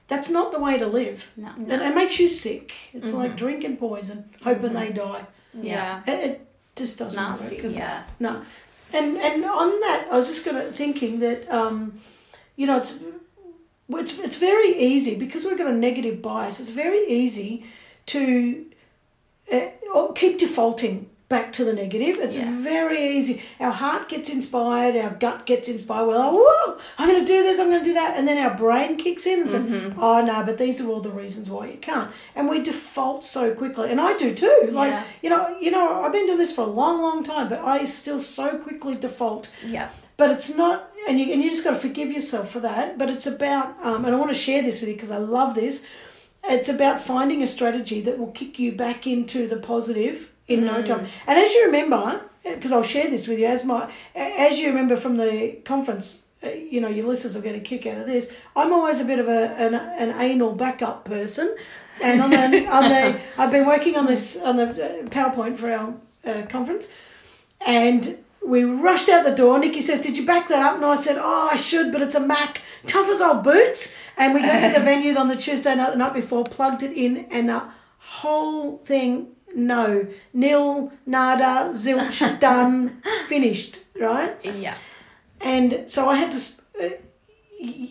that's 0.08 0.30
not 0.30 0.52
the 0.52 0.60
way 0.60 0.78
to 0.78 0.86
live. 0.86 1.32
No. 1.36 1.52
And 1.58 1.72
it 1.72 1.96
makes 1.96 2.20
you 2.20 2.28
sick. 2.28 2.74
It's 2.94 3.10
mm-hmm. 3.10 3.18
like 3.18 3.36
drinking 3.36 3.78
poison, 3.78 4.30
hoping 4.44 4.74
they 4.74 4.90
mm-hmm. 4.90 5.14
die. 5.14 5.26
yeah. 5.54 6.02
It, 6.06 6.32
it 6.32 6.48
just 6.76 7.00
doesn't 7.00 7.22
nasty. 7.22 7.62
work. 7.62 7.74
Yeah. 7.74 8.04
No, 8.20 8.42
and 8.94 9.18
and 9.18 9.46
on 9.46 9.80
that, 9.82 10.08
I 10.12 10.18
was 10.18 10.28
just 10.28 10.46
gonna 10.46 10.72
thinking 10.72 11.20
that 11.20 11.50
um, 11.52 12.00
you 12.56 12.68
know, 12.68 12.78
it's 12.78 13.00
it's 14.00 14.18
it's 14.20 14.38
very 14.38 14.76
easy 14.78 15.16
because 15.16 15.44
we've 15.46 15.58
got 15.58 15.68
a 15.68 15.74
negative 15.74 16.22
bias. 16.22 16.60
It's 16.60 16.70
very 16.70 17.06
easy 17.08 17.66
to 18.08 18.66
uh, 19.52 19.60
or 19.94 20.14
keep 20.14 20.38
defaulting 20.38 21.08
back 21.30 21.54
to 21.54 21.64
the 21.64 21.72
negative. 21.72 22.18
It's 22.20 22.36
Yes. 22.36 22.62
very 22.62 23.16
easy. 23.18 23.42
Our 23.62 23.72
heart 23.72 24.10
gets 24.10 24.30
inspired, 24.30 24.98
our 24.98 25.12
gut 25.12 25.46
gets 25.46 25.70
inspired. 25.70 26.06
We're 26.08 26.18
like, 26.18 26.34
whoa, 26.34 26.78
I'm 26.98 27.08
going 27.08 27.22
to 27.22 27.26
do 27.26 27.42
this, 27.42 27.58
I'm 27.58 27.70
going 27.70 27.80
to 27.80 27.86
do 27.86 27.94
that. 27.94 28.18
And 28.18 28.28
then 28.28 28.38
our 28.38 28.54
brain 28.54 28.98
kicks 28.98 29.26
in 29.26 29.40
and 29.42 29.50
says, 29.52 29.66
Mm-hmm. 29.66 29.98
oh, 29.98 30.26
no, 30.26 30.44
but 30.44 30.58
these 30.58 30.82
are 30.82 30.90
all 30.90 31.00
the 31.00 31.10
reasons 31.10 31.50
why 31.50 31.68
you 31.68 31.78
can't. 31.78 32.12
And 32.36 32.50
we 32.50 32.62
default 32.62 33.24
so 33.24 33.54
quickly. 33.54 33.90
And 33.92 34.02
I 34.02 34.18
do 34.18 34.34
too. 34.36 34.70
Like, 34.72 34.92
Yeah. 34.92 35.04
you 35.22 35.30
know, 35.30 35.58
you 35.62 35.72
know, 35.72 36.02
I've 36.02 36.12
been 36.12 36.26
doing 36.26 36.38
this 36.38 36.54
for 36.54 36.64
a 36.64 36.74
long, 36.82 37.02
long 37.02 37.24
time, 37.24 37.48
but 37.48 37.60
I 37.60 37.86
still 37.86 38.20
so 38.20 38.58
quickly 38.58 38.96
default 38.96 39.50
Yeah. 39.66 39.88
But 40.22 40.30
it's 40.30 40.56
not 40.56 40.78
and 41.08 41.20
you, 41.20 41.34
and 41.34 41.42
you 41.42 41.50
just 41.50 41.64
got 41.64 41.72
to 41.72 41.82
forgive 41.88 42.12
yourself 42.12 42.52
for 42.52 42.60
that 42.60 42.98
but 43.00 43.10
it's 43.10 43.26
about 43.26 43.76
um, 43.84 44.06
and 44.06 44.14
i 44.16 44.18
want 44.20 44.30
to 44.30 44.42
share 44.48 44.62
this 44.62 44.80
with 44.80 44.90
you 44.90 44.96
because 44.96 45.12
i 45.12 45.18
love 45.18 45.56
this. 45.56 45.88
It's 46.44 46.70
about 46.70 47.00
finding 47.00 47.44
a 47.44 47.48
strategy 47.48 48.02
that 48.02 48.18
will 48.18 48.32
kick 48.32 48.58
you 48.58 48.72
back 48.72 49.06
into 49.06 49.48
the 49.48 49.58
positive 49.58 50.32
in 50.48 50.66
no 50.66 50.82
time. 50.82 51.06
And 51.28 51.38
as 51.38 51.54
you 51.54 51.66
remember 51.66 52.22
because 52.44 52.72
i'll 52.72 52.92
share 52.96 53.10
this 53.10 53.28
with 53.28 53.40
you 53.40 53.48
as 53.56 53.64
my 53.64 53.92
as 54.16 54.58
you 54.60 54.68
remember 54.68 54.96
from 54.96 55.18
the 55.18 55.34
conference 55.66 56.26
uh, 56.44 56.50
you 56.50 56.82
know 56.82 56.88
your 56.88 57.06
listeners 57.12 57.36
will 57.36 57.44
get 57.50 57.56
a 57.56 57.60
kick 57.60 57.86
out 57.86 58.00
of 58.04 58.08
this. 58.08 58.34
I'm 58.56 58.74
always 58.74 59.00
a 59.00 59.06
bit 59.06 59.20
of 59.20 59.28
a 59.28 59.42
an, 59.66 59.74
an 60.04 60.10
anal 60.20 60.54
backup 60.64 61.06
person 61.06 61.56
and 62.04 62.22
on 62.22 62.30
the, 62.32 62.68
on 62.78 62.84
the 62.94 63.20
i've 63.40 63.52
been 63.58 63.68
working 63.76 63.96
on 63.96 64.06
this 64.06 64.26
on 64.50 64.56
the 64.58 64.68
uh, 64.70 64.90
powerpoint 65.18 65.58
for 65.58 65.72
our 65.72 65.94
uh, 66.26 66.44
conference 66.56 66.92
and 67.66 68.18
we 68.52 68.66
rushed 68.66 69.08
out 69.08 69.24
the 69.24 69.34
door. 69.34 69.58
Nikki 69.58 69.80
says, 69.80 70.02
Did 70.02 70.18
you 70.18 70.26
back 70.26 70.50
that 70.50 70.62
up? 70.62 70.76
And 70.76 70.84
I 70.84 70.96
said, 70.96 71.18
Oh, 71.18 71.50
I 71.50 71.56
should, 71.56 71.90
but 71.90 72.02
it's 72.02 72.16
a 72.16 72.20
Mac. 72.20 72.62
Tough 72.86 73.08
as 73.08 73.22
old 73.22 73.44
boots. 73.44 73.96
And 74.18 74.34
we 74.34 74.42
got 74.42 74.60
to 74.62 74.78
the 74.78 74.84
venue 74.92 75.16
on 75.16 75.30
the 75.30 75.38
Tuesday 75.38 75.74
night, 75.74 75.92
the 75.92 75.96
night 75.96 76.14
before, 76.14 76.44
plugged 76.44 76.84
it 76.84 76.92
in, 76.92 77.28
and 77.32 77.48
the 77.48 77.64
whole 77.98 78.80
thing, 78.80 79.30
no. 79.56 80.06
Nil, 80.34 80.92
nada, 81.06 81.72
zilch, 81.74 82.40
done, 82.42 83.02
finished, 83.28 83.86
right? 83.98 84.36
Yeah. 84.44 84.76
And 85.40 85.90
so 85.90 86.10
I 86.10 86.18
had 86.18 86.32
to. 86.32 86.38
Uh, 86.84 86.90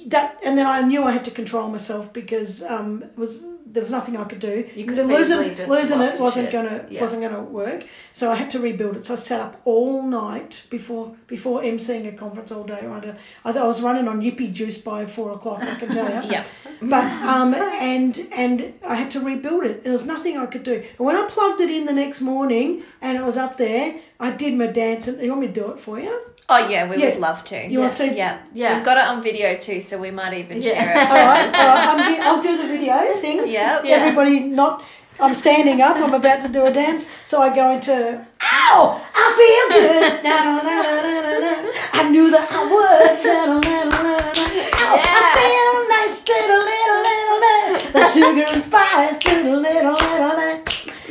that 0.07 0.37
and 0.45 0.59
then 0.59 0.67
I 0.67 0.83
knew 0.83 1.05
I 1.05 1.13
had 1.13 1.25
to 1.27 1.31
control 1.31 1.69
myself 1.69 2.13
because 2.13 2.63
um, 2.65 3.05
it 3.05 3.17
was 3.17 3.47
there 3.73 3.83
was 3.83 3.93
nothing 3.93 4.17
I 4.17 4.25
could 4.25 4.41
do. 4.41 4.69
You 4.75 4.85
could 4.85 4.99
losing 4.99 5.39
losing 5.69 6.01
it 6.01 6.21
wasn't 6.21 6.47
shit. 6.47 6.53
gonna 6.53 6.87
Yeah. 6.91 7.01
wasn't 7.01 7.23
gonna 7.23 7.43
work. 7.43 7.85
So 8.13 8.31
I 8.31 8.35
had 8.35 8.51
to 8.51 8.59
rebuild 8.59 8.97
it. 8.97 9.05
So 9.05 9.15
I 9.15 9.17
sat 9.17 9.41
up 9.41 9.61
all 9.65 10.03
night 10.03 10.65
before 10.71 11.15
before 11.27 11.63
emceeing 11.63 12.09
a 12.13 12.13
conference 12.13 12.51
all 12.51 12.65
day. 12.65 12.81
Under 12.87 13.17
I 13.45 13.53
thought 13.53 13.63
I 13.63 13.67
was 13.67 13.81
running 13.81 14.09
on 14.09 14.21
yippee 14.23 14.53
juice 14.53 14.79
by 14.79 15.07
four 15.07 15.33
o'clock. 15.33 15.63
I 15.63 15.75
can 15.77 15.89
tell 15.89 16.09
you. 16.25 16.31
Yeah. 16.35 16.45
But 16.83 17.05
um 17.35 17.55
and 17.55 18.27
and 18.33 18.75
I 18.87 18.95
had 18.97 19.11
to 19.13 19.21
rebuild 19.21 19.65
it. 19.65 19.85
There 19.85 19.93
was 19.93 20.07
nothing 20.07 20.37
I 20.37 20.47
could 20.47 20.63
do. 20.65 20.75
And 20.99 21.07
when 21.07 21.17
I 21.17 21.27
plugged 21.29 21.61
it 21.61 21.71
in 21.71 21.87
the 21.87 21.93
next 21.93 22.21
morning 22.21 22.83
and 23.01 23.17
it 23.17 23.25
was 23.25 23.37
up 23.37 23.57
there, 23.57 24.01
I 24.21 24.31
did 24.33 24.55
my 24.55 24.67
dance. 24.67 25.09
And 25.09 25.21
you 25.23 25.29
want 25.31 25.41
me 25.41 25.47
to 25.49 25.53
do 25.53 25.71
it 25.73 25.79
for 25.79 25.99
you? 25.99 26.15
Oh 26.49 26.69
yeah, 26.69 26.89
we 26.91 26.97
Yeah. 26.97 27.11
would 27.11 27.21
love 27.21 27.43
to. 27.45 27.57
You 27.71 27.79
want 27.81 27.91
to 27.93 27.97
see? 27.97 28.15
Yeah. 28.17 28.39
Yeah. 28.53 28.75
We've 28.75 28.85
got 28.85 28.99
it 28.99 29.05
on 29.05 29.23
video 29.23 29.57
too, 29.57 29.81
so 29.81 29.99
we 29.99 30.11
might 30.11 30.35
even 30.35 30.63
Yeah. 30.63 30.73
share 30.73 30.91
it. 31.03 31.09
All 31.11 31.27
right, 31.33 31.51
so 31.51 31.59
I'm, 31.59 32.21
I'll 32.23 32.41
do 32.43 32.57
the 32.57 32.67
video 32.67 32.95
thing. 33.15 33.39
Yeah. 33.47 33.81
Yeah. 33.83 33.97
Everybody 33.97 34.41
not. 34.41 34.85
I'm 35.21 35.35
standing 35.35 35.81
up. 35.83 35.97
I'm 35.97 36.15
about 36.15 36.41
to 36.43 36.49
do 36.49 36.65
a 36.65 36.73
dance, 36.73 37.09
so 37.25 37.43
I 37.43 37.55
go 37.55 37.71
into. 37.73 37.95
Ow! 38.43 39.01
I 39.15 39.25
feel 39.39 39.67
good. 39.79 40.25
Na, 40.25 40.37
na, 40.45 40.63
na, 40.69 40.77
na, 40.83 40.95
na, 41.07 41.21
na, 41.21 41.39
na. 41.45 41.71
I 41.93 42.09
knew 42.11 42.31
that 42.31 42.47
I 42.51 42.61
would. 42.73 43.25
Na, 43.27 43.45
na, 43.45 43.59
na, 43.61 43.85
na, 43.85 44.01
na, 44.01 44.17
na. 44.17 44.63
Ow! 44.81 44.97
I 44.97 45.23
feel 45.37 45.75
nice. 45.97 46.17
Little, 46.27 46.63
little, 46.73 47.01
little, 47.09 47.39
little. 47.47 47.93
The 47.93 48.03
sugar 48.17 48.47
and 48.55 48.63
spice. 48.65 49.19
Little, 49.27 49.61
little, 49.61 49.93
little, 49.93 50.37
little. 50.41 50.65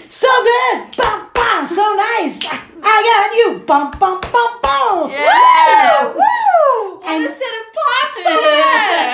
So 0.10 0.28
good. 0.44 0.78
Bum, 0.98 1.30
bum. 1.36 1.66
So 1.68 1.86
nice. 1.96 2.40
I, 2.84 2.88
I 2.88 3.30
got 3.30 3.36
you. 3.38 3.66
Bum, 3.66 3.92
bum, 4.00 4.22
bum, 4.22 4.60
bum. 4.62 5.12
Yeah. 5.12 6.08
Woo! 6.08 7.00
What 7.00 7.22
a 7.22 7.32
set 7.32 7.54
of 7.60 7.66
pipes 7.76 8.28
on 8.28 8.38
there. 8.44 8.64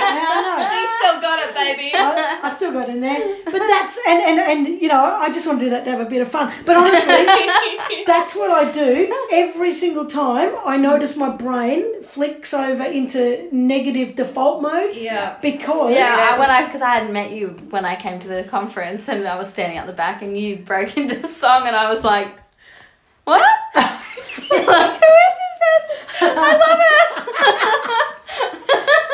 I 0.06 0.12
know. 0.19 0.63
She's 0.63 0.89
still 0.97 1.21
got 1.21 1.39
it, 1.39 1.56
baby. 1.56 1.91
I, 1.95 2.39
I 2.43 2.49
still 2.54 2.73
got 2.73 2.89
in 2.89 2.99
there. 2.99 3.38
But 3.45 3.60
that's 3.60 3.99
and, 4.08 4.21
and 4.21 4.39
and 4.67 4.82
you 4.82 4.88
know, 4.89 5.01
I 5.04 5.28
just 5.28 5.47
want 5.47 5.60
to 5.60 5.65
do 5.65 5.69
that 5.71 5.86
to 5.86 5.91
have 5.91 5.99
a 6.01 6.06
bit 6.10 6.21
of 6.21 6.28
fun. 6.30 6.51
But 6.65 6.75
honestly, 6.78 7.25
that's 8.06 8.36
what 8.36 8.51
I 8.51 8.71
do 8.71 9.28
every 9.32 9.71
single 9.71 10.06
time. 10.06 10.54
I 10.65 10.78
notice 10.78 11.15
my 11.17 11.30
brain 11.36 12.04
flicks 12.04 12.54
over 12.54 12.84
into 12.84 13.47
negative 13.51 14.15
default 14.15 14.62
mode 14.62 14.95
Yeah. 14.95 15.38
because 15.41 15.93
Yeah, 15.93 16.32
I, 16.34 16.39
when 16.39 16.49
I 16.49 16.65
because 16.65 16.82
I 16.82 16.95
hadn't 16.95 17.13
met 17.13 17.32
you 17.32 17.49
when 17.69 17.86
I 17.86 17.95
came 17.95 18.19
to 18.19 18.28
the 18.28 18.43
conference 18.43 19.08
and 19.10 19.28
I 19.28 19.38
was 19.38 19.49
standing 19.49 19.78
at 19.78 19.88
the 19.88 19.93
back 19.93 20.21
and 20.21 20.38
you 20.38 20.58
broke 20.60 20.97
into 21.01 21.28
song 21.28 21.67
and 21.67 21.75
I 21.75 21.93
was 21.93 22.04
like, 22.04 22.28
"What? 23.25 23.45
like 23.75 24.93
who 25.01 25.11
is 25.25 25.35
this 25.41 25.55
person? 25.59 25.97
I 26.21 26.51
love 26.63 26.81
it. 26.93 27.05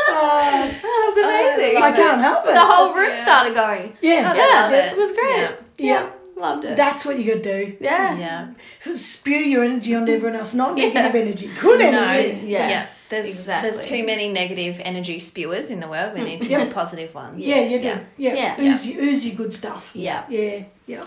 uh, 0.10 0.68
That 0.82 1.02
was 1.08 1.18
amazing. 1.18 1.82
I 1.82 1.92
can't 1.92 2.22
help 2.22 2.46
it. 2.46 2.54
the 2.54 2.60
whole 2.66 2.94
room 2.94 3.10
Yeah. 3.16 3.24
started 3.24 3.54
going. 3.56 3.98
yeah, 4.02 4.34
Yeah, 4.34 4.62
love 4.64 4.74
it. 4.74 4.92
it 4.94 4.98
was 4.98 5.12
great. 5.14 5.38
Yeah. 5.38 5.58
yeah. 5.78 6.10
Loved 6.36 6.66
it. 6.66 6.76
That's 6.76 7.06
what 7.06 7.20
you 7.20 7.26
got 7.36 7.44
to 7.44 7.66
do. 7.68 7.78
yeah. 7.80 8.18
Yeah. 8.18 8.94
Spew 8.94 9.36
your 9.38 9.64
energy 9.64 9.94
on 9.94 10.10
everyone 10.10 10.36
else, 10.40 10.54
not 10.56 10.76
Yeah. 10.78 10.88
negative 10.88 11.16
energy. 11.22 11.52
Good 11.60 11.80
No. 11.80 11.86
energy. 12.00 12.48
Yes, 12.48 12.70
yeah. 12.72 12.88
There's 13.10 13.28
exactly. 13.28 13.70
there's 13.70 13.88
too 13.88 14.04
many 14.06 14.28
negative 14.30 14.82
energy 14.84 15.20
spewers 15.20 15.70
in 15.70 15.80
the 15.82 15.88
world. 15.88 16.14
We 16.16 16.22
need 16.22 16.42
some 16.42 16.50
Yep. 16.52 16.74
positive 16.74 17.14
ones. 17.14 17.46
Yeah, 17.46 17.62
you 17.62 17.78
do. 17.80 17.86
Yeah. 17.86 18.00
Yeah, 18.18 18.56
Yeah. 18.58 18.72
Ooze, 18.72 18.88
your- 18.88 19.04
ooze 19.04 19.26
your 19.26 19.36
good 19.36 19.54
stuff. 19.54 19.92
Yeah. 19.94 20.24
Yeah, 20.30 20.64
yeah. 20.88 21.04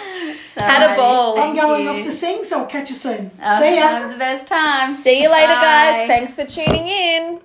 Had 0.57 0.91
a 0.91 0.95
ball. 0.95 1.37
I'm 1.39 1.55
going 1.55 1.83
you. 1.83 1.89
off 1.91 1.97
to 2.03 2.11
sing, 2.11 2.43
so 2.43 2.59
I'll 2.61 2.65
catch 2.65 2.89
you 2.89 2.95
soon. 2.95 3.29
Oh, 3.41 3.59
See 3.59 3.75
ya. 3.75 3.81
Have 3.87 4.11
the 4.11 4.17
best 4.17 4.47
time. 4.47 4.91
See 4.91 5.21
you 5.21 5.29
later, 5.31 5.53
Bye. 5.53 5.61
guys. 5.61 6.07
Thanks 6.07 6.33
for 6.33 6.45
tuning 6.45 6.87
in. 6.87 7.39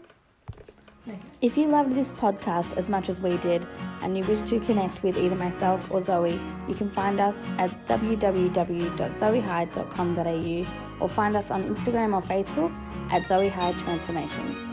If 1.43 1.57
you 1.57 1.69
loved 1.69 1.95
this 1.95 2.13
podcast 2.13 2.77
as 2.77 2.89
much 2.91 3.09
as 3.09 3.19
we 3.21 3.37
did 3.39 3.67
and 4.03 4.17
you 4.17 4.23
wish 4.25 4.43
to 4.51 4.61
connect 4.61 5.03
with 5.03 5.17
either 5.19 5.35
myself 5.35 5.91
or 5.91 6.01
Zoe, 6.03 6.39
you 6.69 6.75
can 6.75 6.91
find 6.91 7.19
us 7.21 7.39
at 7.59 7.71
www.zoehyde.com.au 7.87 10.67
or 11.01 11.09
find 11.09 11.37
us 11.37 11.51
on 11.51 11.65
Instagram 11.65 12.15
or 12.15 12.21
Facebook 12.23 12.73
at 13.11 13.27
Zoe 13.27 13.49
Hyde 13.49 13.75
Transformations. 13.79 14.70